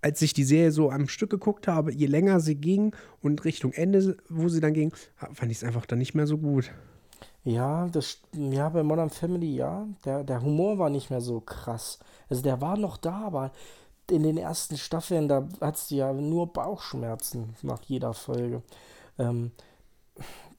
[0.02, 3.72] als ich die Serie so am Stück geguckt habe, je länger sie ging und Richtung
[3.72, 6.72] Ende, wo sie dann ging, fand ich es einfach dann nicht mehr so gut.
[7.44, 9.86] Ja, das, ja, bei Modern Family, ja.
[10.04, 12.00] Der, der Humor war nicht mehr so krass.
[12.28, 13.52] Also der war noch da, aber
[14.10, 18.62] in den ersten Staffeln, da hattest du ja nur Bauchschmerzen nach jeder Folge.
[19.18, 19.50] Ähm,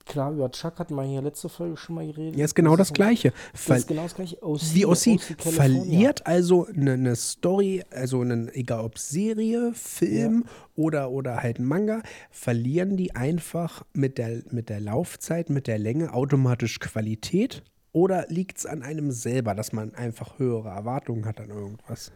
[0.05, 2.35] klar, über Chuck hatten wir hier letzte Folge schon mal geredet.
[2.37, 3.31] Ja, ist genau das ist- Gleiche.
[3.51, 4.41] Das Ver ist genau das gleiche.
[4.43, 5.51] OC, die OC California.
[5.51, 10.45] verliert also eine, eine Story, also einen, egal ob Serie, Film
[10.75, 15.77] oder, oder halt ein Manga, verlieren die einfach mit der, mit der Laufzeit, mit der
[15.79, 17.63] Länge automatisch Qualität?
[17.91, 22.11] Oder liegt es an einem selber, dass man einfach höhere Erwartungen hat an irgendwas?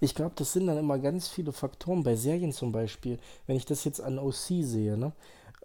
[0.00, 2.02] Ich glaube, das sind dann immer ganz viele Faktoren.
[2.02, 5.12] Bei Serien zum Beispiel, wenn ich das jetzt an OC sehe, ne?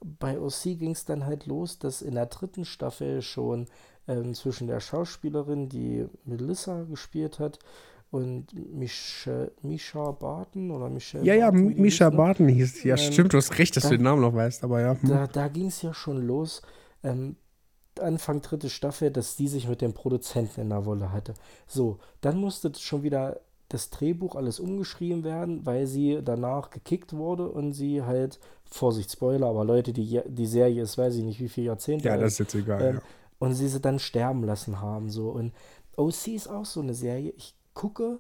[0.01, 3.67] Bei OC ging es dann halt los, dass in der dritten Staffel schon
[4.07, 7.59] ähm, zwischen der Schauspielerin, die Melissa gespielt hat,
[8.11, 12.17] und Misha, Misha Barton oder Michelle Ja, ja, Barton, Misha hieß, ne?
[12.17, 12.83] Barton hieß.
[12.83, 14.99] Ja, Ähm, stimmt, du hast recht, dass da- du den Namen noch weißt, aber ja.
[14.99, 15.09] hm.
[15.09, 16.61] Da, da ging es ja schon los.
[17.03, 17.35] Ähm,
[17.99, 21.33] Anfang dritte Staffel, dass die sich mit dem Produzenten in der Wolle hatte.
[21.67, 27.47] So, dann musste schon wieder das Drehbuch alles umgeschrieben werden, weil sie danach gekickt wurde
[27.49, 31.49] und sie halt, Vorsicht, Spoiler, aber Leute, die, die Serie ist, weiß ich nicht, wie
[31.49, 32.81] viele Jahrzehnte Ja, alt, das ist jetzt egal.
[32.81, 33.01] ähm, ja.
[33.39, 35.09] und sie sie dann sterben lassen haben.
[35.09, 35.29] So.
[35.29, 35.53] Und
[35.95, 37.31] OC ist auch so eine Serie.
[37.37, 38.19] Ich gucke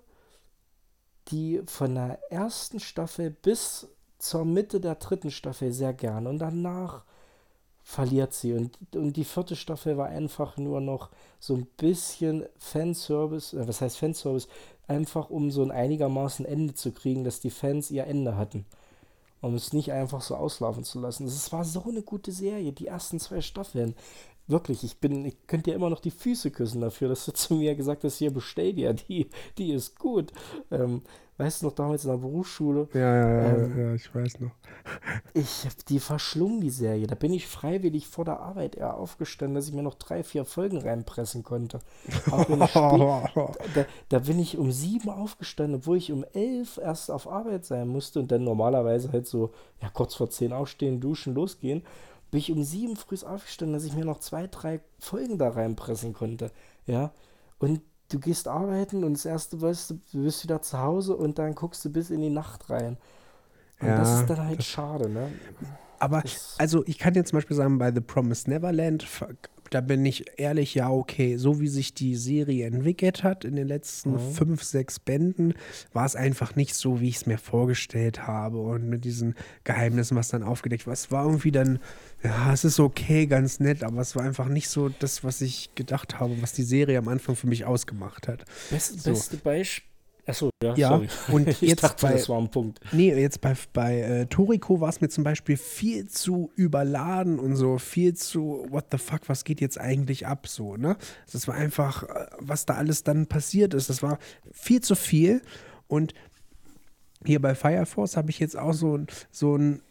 [1.29, 6.29] die von der ersten Staffel bis zur Mitte der dritten Staffel sehr gerne.
[6.29, 7.05] Und danach
[7.83, 8.53] verliert sie.
[8.53, 11.09] Und, und die vierte Staffel war einfach nur noch
[11.39, 14.47] so ein bisschen Fanservice, äh, was heißt Fanservice?
[14.89, 18.65] Einfach um so ein einigermaßen Ende zu kriegen, dass die Fans ihr Ende hatten.
[19.39, 21.27] Um es nicht einfach so auslaufen zu lassen.
[21.27, 23.95] Es war so eine gute Serie, die ersten zwei Staffeln.
[24.47, 27.53] Wirklich, ich bin, ich könnte dir immer noch die Füße küssen dafür, dass du zu
[27.53, 30.33] mir gesagt hast, hier bestell dir, die, die ist gut.
[30.71, 31.03] Ähm,
[31.39, 34.51] weißt du noch, damals in der Berufsschule, Ja, ja, ja, ähm, ja, ich weiß noch.
[35.33, 37.07] ich hab die verschlungen, die Serie.
[37.07, 40.43] Da bin ich freiwillig vor der Arbeit eher aufgestanden, dass ich mir noch drei, vier
[40.43, 41.79] Folgen reinpressen konnte.
[43.73, 47.87] Da, da bin ich um sieben aufgestanden, obwohl ich um elf erst auf Arbeit sein
[47.87, 51.83] musste und dann normalerweise halt so, ja, kurz vor zehn aufstehen, duschen, losgehen.
[52.31, 56.13] Bin ich um sieben früh aufgestanden, dass ich mir noch zwei, drei Folgen da reinpressen
[56.13, 56.51] konnte.
[56.85, 57.11] Ja.
[57.59, 61.39] Und du gehst arbeiten und das erste, weißt du, du bist wieder zu Hause und
[61.39, 62.97] dann guckst du bis in die Nacht rein.
[63.81, 65.31] Und das Ja, ist dann halt schade, ne?
[65.99, 69.03] Aber, Das- also ich kann jetzt zum Beispiel sagen, bei The Promised Neverland,
[69.69, 73.67] da bin ich ehrlich, ja, okay, so wie sich die Serie entwickelt hat in den
[73.67, 74.31] letzten Mhm.
[74.33, 75.53] fünf, sechs Bänden,
[75.93, 80.15] war es einfach nicht so, wie ich es mir vorgestellt habe und mit diesen Geheimnissen,
[80.17, 80.93] was dann aufgedeckt war.
[80.93, 81.79] Es war irgendwie dann,
[82.23, 85.69] ja, es ist okay, ganz nett, aber es war einfach nicht so das, was ich
[85.75, 88.45] gedacht habe, was die Serie am Anfang für mich ausgemacht hat.
[88.69, 89.11] Best, So.
[89.11, 89.88] Beste Beispiel.
[90.29, 91.07] Achso, ja, Ja, sorry.
[91.31, 92.79] und ich jetzt dachte, bei- das war ein Punkt.
[92.91, 97.55] Nee, jetzt bei, bei äh, Toriko war es mir zum Beispiel viel zu überladen und
[97.55, 100.97] so, viel zu, what the fuck, was geht jetzt eigentlich ab, so, ne?
[101.31, 104.19] Das war einfach, äh, was da alles dann passiert ist, das war
[104.51, 105.41] viel zu viel
[105.87, 106.13] und
[107.25, 108.99] hier bei Fire Force habe ich jetzt auch so,
[109.31, 109.81] so ein,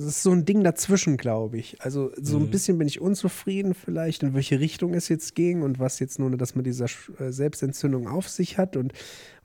[0.00, 1.80] das ist so ein Ding dazwischen, glaube ich.
[1.82, 2.50] Also so ein Mhm.
[2.50, 6.30] bisschen bin ich unzufrieden vielleicht, in welche Richtung es jetzt ging und was jetzt nur
[6.36, 8.92] das mit dieser Sch- äh, Selbstentzündung auf sich hat und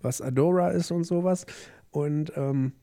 [0.02, 1.46] was Adora ist und sowas.
[1.92, 2.74] Und ähm,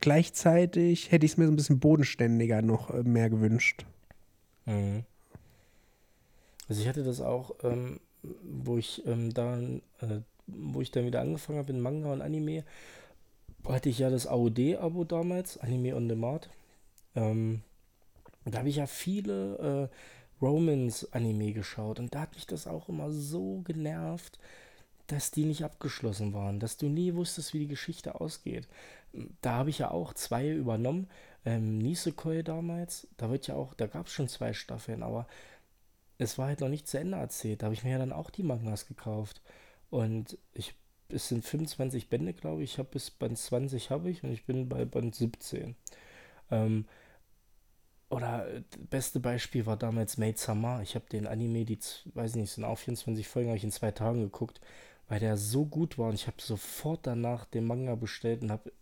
[0.00, 3.84] gleichzeitig hätte ich es mir so ein bisschen bodenständiger noch äh, mehr gewünscht.
[4.66, 5.04] Mhm.
[6.68, 8.00] Also ich hatte das auch, ähm,
[8.42, 12.64] wo ich ähm, dann, äh, wo ich dann wieder angefangen habe in Manga und Anime,
[13.68, 16.50] hatte ich ja das AOD-Abo damals, Anime on Demand.
[17.14, 17.62] Ähm,
[18.44, 23.10] da habe ich ja viele äh, Romance-Anime geschaut und da hat mich das auch immer
[23.10, 24.38] so genervt,
[25.06, 28.68] dass die nicht abgeschlossen waren, dass du nie wusstest, wie die Geschichte ausgeht.
[29.42, 31.08] Da habe ich ja auch zwei übernommen.
[31.44, 35.26] Ähm, Nisekoi damals, da wird ja auch, da gab es schon zwei Staffeln, aber
[36.18, 37.62] es war halt noch nicht zu Ende erzählt.
[37.62, 39.42] Da habe ich mir ja dann auch die Mangas gekauft.
[39.90, 40.74] Und ich
[41.12, 42.72] es sind 25 Bände, glaube ich.
[42.72, 45.76] Ich habe bis Band 20 habe ich und ich bin bei Band 17.
[46.50, 46.84] Ähm,
[48.10, 50.82] oder äh, beste Beispiel war damals Maid Sama.
[50.82, 51.78] Ich habe den Anime, die,
[52.14, 54.60] weiß nicht, sind auch 24 Folgen, habe ich in zwei Tagen geguckt,
[55.08, 58.72] weil der so gut war und ich habe sofort danach den Manga bestellt und habe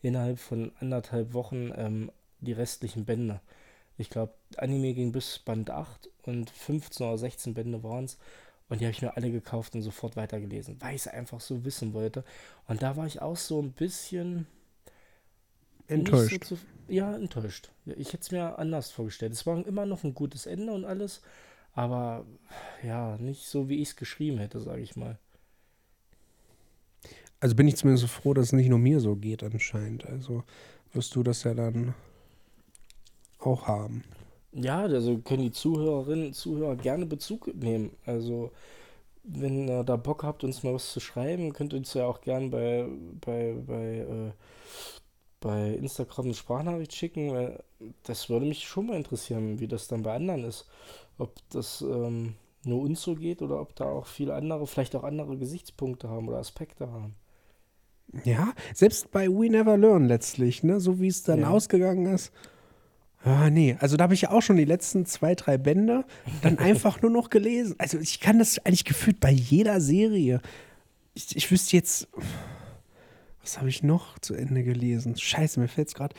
[0.00, 3.40] innerhalb von anderthalb Wochen ähm, die restlichen Bände.
[3.98, 8.18] Ich glaube, Anime ging bis Band 8 und 15 oder 16 Bände waren es.
[8.68, 11.64] Und die habe ich mir alle gekauft und sofort weitergelesen, weil ich es einfach so
[11.64, 12.24] wissen wollte.
[12.66, 14.46] Und da war ich auch so ein bisschen
[15.88, 16.44] enttäuscht.
[16.44, 17.70] So zu, ja, enttäuscht.
[17.86, 19.32] Ich hätte es mir anders vorgestellt.
[19.32, 21.22] Es war immer noch ein gutes Ende und alles,
[21.74, 22.24] aber
[22.82, 25.18] ja, nicht so, wie ich es geschrieben hätte, sage ich mal.
[27.40, 30.06] Also bin ich zumindest so froh, dass es nicht nur mir so geht anscheinend.
[30.06, 30.44] Also
[30.92, 31.94] wirst du das ja dann
[33.38, 34.04] auch haben.
[34.52, 37.96] Ja, also können die Zuhörerinnen und Zuhörer gerne Bezug nehmen.
[38.04, 38.50] Also,
[39.24, 42.20] wenn ihr da Bock habt, uns mal was zu schreiben, könnt ihr uns ja auch
[42.20, 42.86] gerne bei,
[43.20, 44.32] bei, bei, äh,
[45.40, 47.62] bei Instagram eine Sprachnachricht schicken, weil
[48.02, 50.66] das würde mich schon mal interessieren, wie das dann bei anderen ist.
[51.18, 52.34] Ob das ähm,
[52.64, 56.28] nur uns so geht oder ob da auch viele andere, vielleicht auch andere Gesichtspunkte haben
[56.28, 57.14] oder Aspekte haben.
[58.24, 61.48] Ja, selbst bei We Never Learn letztlich, ne, so wie es dann ja.
[61.48, 62.32] ausgegangen ist
[63.24, 66.04] Ah, nee, also da habe ich ja auch schon die letzten zwei, drei Bände
[66.42, 67.76] dann einfach nur noch gelesen.
[67.78, 70.40] Also ich kann das eigentlich gefühlt bei jeder Serie.
[71.14, 72.08] Ich, ich wüsste jetzt,
[73.40, 75.16] was habe ich noch zu Ende gelesen?
[75.16, 76.14] Scheiße, mir fällt es gerade.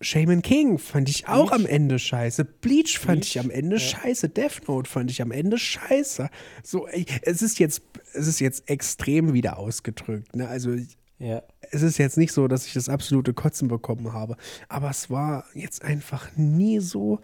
[0.00, 1.60] Shaman King fand ich auch Bleach.
[1.60, 2.44] am Ende scheiße.
[2.44, 3.36] Bleach fand Bleach?
[3.36, 3.80] ich am Ende ja.
[3.80, 4.28] scheiße.
[4.28, 6.28] Death Note fand ich am Ende scheiße.
[6.62, 7.82] So, ey, es ist jetzt,
[8.12, 10.36] es ist jetzt extrem wieder ausgedrückt.
[10.36, 10.46] Ne?
[10.46, 10.76] Also
[11.18, 11.42] ja.
[11.70, 14.36] Es ist jetzt nicht so, dass ich das absolute Kotzen bekommen habe,
[14.68, 17.20] aber es war jetzt einfach nie so.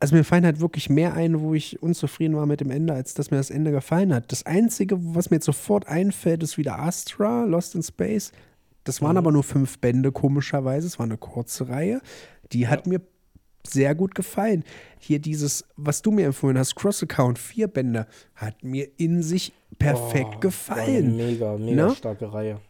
[0.00, 3.12] Also mir fallen halt wirklich mehr ein, wo ich unzufrieden war mit dem Ende, als
[3.14, 4.32] dass mir das Ende gefallen hat.
[4.32, 8.32] Das Einzige, was mir jetzt sofort einfällt, ist wieder Astra, Lost in Space.
[8.84, 9.18] Das waren mhm.
[9.18, 10.86] aber nur fünf Bände, komischerweise.
[10.86, 12.00] Es war eine kurze Reihe.
[12.52, 12.94] Die hat ja.
[12.94, 13.00] mir
[13.66, 14.64] sehr gut gefallen.
[14.98, 20.34] Hier dieses, was du mir empfohlen hast, Cross-Account, vier Bände, hat mir in sich perfekt
[20.36, 21.16] oh, gefallen.
[21.16, 21.94] mega, mega ne?
[21.96, 22.60] starke Reihe.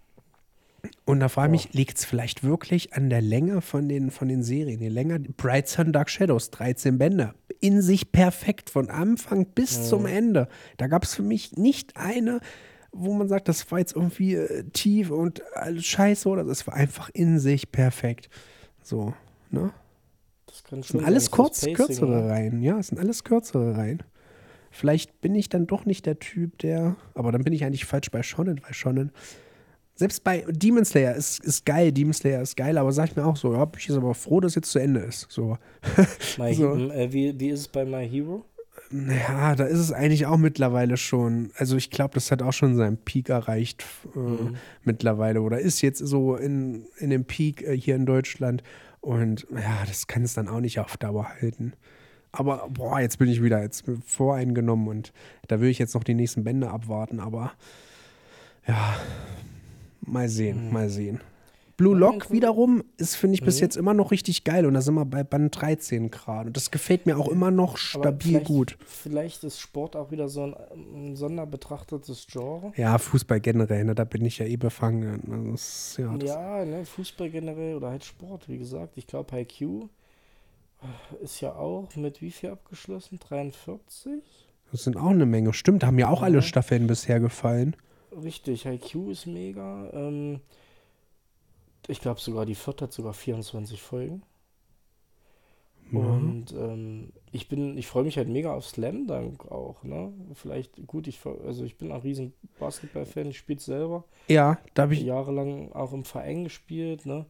[1.04, 4.28] Und da frage ich mich, liegt es vielleicht wirklich an der Länge von den, von
[4.28, 4.80] den Serien?
[4.80, 7.34] Die Länge, Bright Sun, Dark Shadows, 13 Bände.
[7.60, 9.84] In sich perfekt, von Anfang bis mhm.
[9.84, 10.48] zum Ende.
[10.78, 12.40] Da gab es für mich nicht eine,
[12.92, 16.74] wo man sagt, das war jetzt irgendwie äh, tief und alles scheiße oder das war
[16.74, 18.30] einfach in sich perfekt.
[18.82, 19.12] So,
[19.50, 19.72] ne?
[20.46, 24.02] Das kann schon sind alles kurz, kürzere Reihen, ja, es sind alles kürzere Reihen.
[24.70, 26.96] Vielleicht bin ich dann doch nicht der Typ, der.
[27.14, 29.12] Aber dann bin ich eigentlich falsch bei Shonen, weil Shonen.
[29.94, 33.26] Selbst bei Demon Slayer ist, ist geil, Demon Slayer ist geil, aber sag ich mir
[33.26, 35.26] auch so, ja, ich bin aber froh, dass jetzt zu Ende ist.
[35.28, 35.58] So.
[36.52, 36.74] so.
[36.74, 38.46] Äh, wie, wie ist es bei My Hero?
[38.92, 41.50] Ja, da ist es eigentlich auch mittlerweile schon.
[41.56, 44.56] Also ich glaube, das hat auch schon seinen Peak erreicht äh, mhm.
[44.84, 48.62] mittlerweile oder ist jetzt so in, in dem Peak äh, hier in Deutschland.
[49.00, 51.74] Und ja, das kann es dann auch nicht auf Dauer halten.
[52.32, 55.12] Aber boah, jetzt bin ich wieder jetzt voreingenommen und
[55.48, 57.20] da will ich jetzt noch die nächsten Bände abwarten.
[57.20, 57.52] Aber
[58.66, 58.96] ja,
[60.00, 60.72] mal sehen, mhm.
[60.72, 61.20] mal sehen.
[61.80, 63.62] Blue Lock wiederum ist, finde ich, bis mhm.
[63.62, 64.66] jetzt immer noch richtig geil.
[64.66, 66.48] Und da sind wir bei Band 13 gerade.
[66.48, 68.76] Und das gefällt mir auch immer noch stabil vielleicht, gut.
[68.84, 72.74] Vielleicht ist Sport auch wieder so ein, ein sonderbetrachtetes Genre.
[72.76, 73.94] Ja, Fußball generell, ne?
[73.94, 75.50] da bin ich ja eh befangen.
[75.52, 76.84] Das, ja, das ja ne?
[76.84, 78.98] Fußball generell oder halt Sport, wie gesagt.
[78.98, 79.88] Ich glaube, IQ
[81.22, 83.18] ist ja auch mit wie viel abgeschlossen?
[83.18, 84.22] 43?
[84.72, 85.52] Das sind auch eine Menge.
[85.52, 86.26] Stimmt, haben ja auch ja.
[86.26, 87.76] alle Staffeln bisher gefallen.
[88.12, 89.90] Richtig, IQ ist mega.
[89.92, 90.40] Ähm,
[91.86, 94.22] ich glaube sogar, die vierte hat sogar 24 Folgen.
[95.90, 95.98] Mhm.
[95.98, 100.12] Und ähm, ich bin, ich freue mich halt mega auf Slam Dunk auch, ne?
[100.34, 104.04] Vielleicht, gut, ich also ich bin ein riesen Basketball-Fan, ich spiele selber.
[104.28, 105.02] Ja, da habe ich.
[105.02, 107.26] Jahrelang auch im Verein gespielt, ne?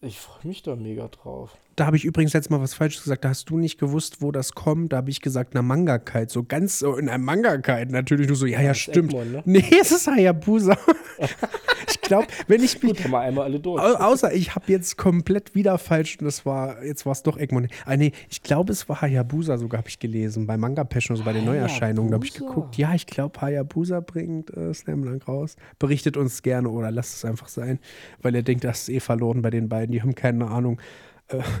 [0.00, 1.56] Ich freue mich da mega drauf.
[1.76, 3.24] Da habe ich übrigens jetzt mal was Falsches gesagt.
[3.24, 4.92] Da hast du nicht gewusst, wo das kommt.
[4.92, 6.30] Da habe ich gesagt, na Manga-Kite.
[6.30, 7.92] So ganz so in einem Manga-Kite.
[7.92, 9.14] Natürlich nur so, ja, ja, stimmt.
[9.14, 9.42] Egmont, ne?
[9.44, 10.76] Nee, es ist Hayabusa.
[11.88, 13.02] ich glaube, wenn ich mich.
[13.02, 13.80] Gut, wir einmal alle durch.
[13.82, 17.68] Außer ich habe jetzt komplett wieder falsch und das war, jetzt war es doch Egmont.
[17.86, 20.46] Ah, nee, ich glaube, es war Hayabusa sogar, habe ich gelesen.
[20.46, 22.10] Bei Manga Passion, so bei den Neuerscheinungen.
[22.10, 22.76] Da habe ich geguckt.
[22.76, 25.56] Ja, ich glaube, Hayabusa bringt äh, Slamdunk raus.
[25.78, 27.78] Berichtet uns gerne oder lasst es einfach sein,
[28.20, 29.92] weil ihr denkt, das ist eh verloren bei den beiden.
[29.92, 30.78] Die haben keine Ahnung.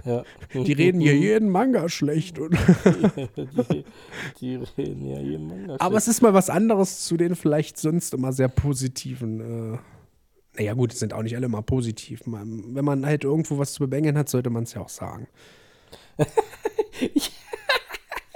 [0.04, 0.24] Ja.
[0.54, 2.36] Die reden hier jeden Manga schlecht.
[2.38, 3.84] die,
[4.40, 5.80] die, reden ja jeden Manga schlecht.
[5.80, 9.74] Aber es ist mal was anderes zu den vielleicht sonst immer sehr positiven.
[9.74, 9.78] Äh,
[10.56, 12.26] naja, gut, es sind auch nicht alle immer positiv.
[12.26, 15.26] Man, wenn man halt irgendwo was zu bebängeln hat, sollte man es ja auch sagen.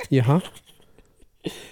[0.08, 0.42] ja.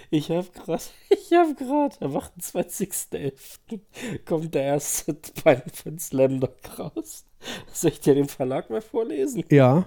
[0.09, 3.79] Ich habe gerade, ich habe gerade, am 28.11.
[4.23, 7.25] kommt der erste Band von Slamdog raus.
[7.73, 9.43] Soll ich dir den Verlag mal vorlesen?
[9.49, 9.85] Ja.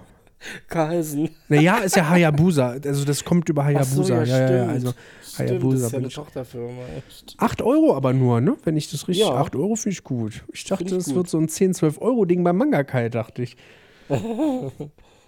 [0.69, 1.29] Carlsen.
[1.49, 2.77] Naja, ist ja Hayabusa.
[2.85, 4.03] Also das kommt über Hayabusa.
[4.03, 4.69] so, ja, ja, ja, ja, stimmt.
[4.71, 5.75] also Stimmt, Hayabusa.
[5.75, 7.35] das ist ja eine Tochterfirma, echt.
[7.37, 8.55] 8 Euro aber nur, ne?
[8.63, 9.27] Wenn ich das richtig.
[9.27, 9.35] Ja.
[9.35, 10.45] 8 Euro finde ich gut.
[10.53, 13.57] Ich dachte, es wird so ein 10, 12 Euro Ding beim Mangakai, dachte ich.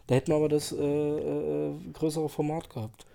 [0.07, 3.05] Da hätten wir aber das äh, äh, größere Format gehabt.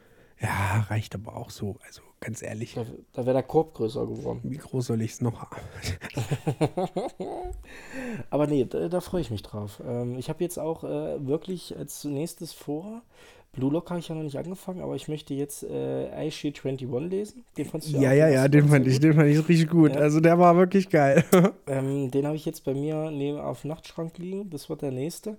[0.41, 1.76] Ja, reicht aber auch so.
[1.84, 4.41] Also ganz ehrlich, Da, da wäre der Korb größer geworden.
[4.45, 5.57] wie groß soll ich es noch haben?
[8.30, 9.82] Aber nee, da, da freue ich mich drauf.
[9.87, 13.03] Ähm, ich habe jetzt auch äh, wirklich als nächstes vor,
[13.53, 16.87] Blue Lock habe ich ja noch nicht angefangen, aber ich möchte jetzt äh, Aishi 21
[17.09, 17.45] lesen.
[17.57, 19.95] Den fandst du Ja, ja, ja, den fand ich, den fand ich richtig gut.
[19.95, 20.01] Ja.
[20.03, 21.24] Also der war wirklich geil.
[21.66, 24.51] Ähm, den habe ich jetzt bei mir neben auf Nachtschrank liegen.
[24.51, 25.37] Das wird der nächste.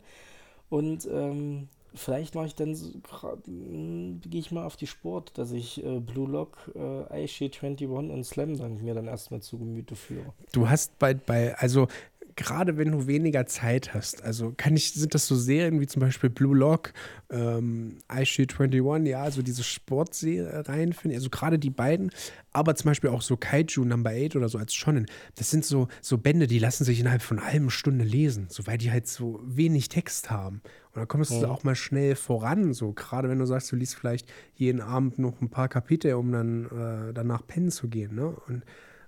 [0.70, 5.38] Und ähm, vielleicht mache ich dann, so, gra- m, gehe ich mal auf die Sport,
[5.38, 9.58] dass ich äh, Blue Lock, äh, Aishi 21 und Slam Dunk mir dann erstmal zu
[9.58, 10.34] Gemüte führe.
[10.52, 11.88] Du hast bei, bei also
[12.36, 16.02] gerade wenn du weniger Zeit hast, also kann ich, sind das so Serien wie zum
[16.02, 16.94] Beispiel Blue Lock,
[17.32, 22.12] ähm, iShield 21, ja, also diese Sportserien, finde ich, also gerade die beiden,
[22.54, 25.88] aber zum Beispiel auch so Kaiju Number 8 oder so als Shonen, das sind so,
[26.02, 29.08] so Bände, die lassen sich innerhalb von einer halben Stunde lesen, so weil die halt
[29.08, 30.62] so wenig Text haben.
[30.98, 31.52] Und da kommst du Mhm.
[31.52, 35.40] auch mal schnell voran, so gerade wenn du sagst, du liest vielleicht jeden Abend noch
[35.42, 36.66] ein paar Kapitel, um dann
[37.10, 38.36] äh, danach pennen zu gehen, ne?
[38.48, 38.64] Und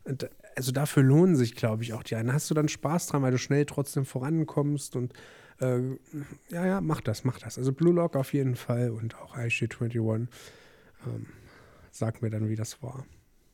[0.06, 2.34] und also dafür lohnen sich, glaube ich, auch die einen.
[2.34, 5.14] Hast du dann Spaß dran, weil du schnell trotzdem vorankommst und
[5.60, 5.80] äh,
[6.50, 7.58] ja, ja, mach das, mach das.
[7.58, 10.28] Also Blue Lock auf jeden Fall und auch iShit21.
[11.08, 11.28] Ähm,
[11.92, 13.06] sag mir dann, wie das war.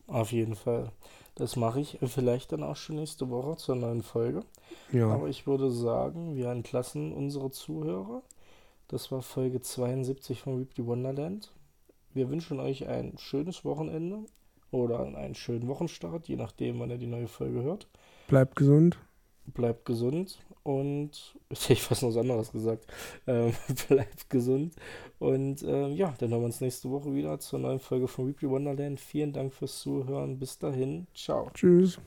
[0.08, 0.92] Auf jeden Fall.
[1.36, 4.44] Das mache ich vielleicht dann auch schon nächste Woche zur neuen Folge.
[4.92, 8.24] Ja, Aber ich würde sagen, wir entlassen unsere Zuhörer.
[8.88, 11.52] Das war Folge 72 von Weekly Wonderland.
[12.14, 14.20] Wir wünschen euch ein schönes Wochenende
[14.72, 17.88] oder einen schönen Wochenstart, je nachdem, wann ihr die neue Folge hört.
[18.28, 18.98] bleibt gesund.
[19.48, 21.12] Bleibt gesund und
[21.50, 22.88] ich hätte fast noch was anderes gesagt.
[23.28, 23.54] Ähm,
[23.88, 24.76] bleibt gesund
[25.20, 28.50] und ähm, ja, dann hören wir uns nächste Woche wieder zur neuen Folge von Weekly
[28.50, 29.00] Wonderland.
[29.00, 30.40] Vielen Dank fürs Zuhören.
[30.40, 31.08] Bis dahin.
[31.14, 31.50] Ciao.
[31.54, 32.00] Tschüss.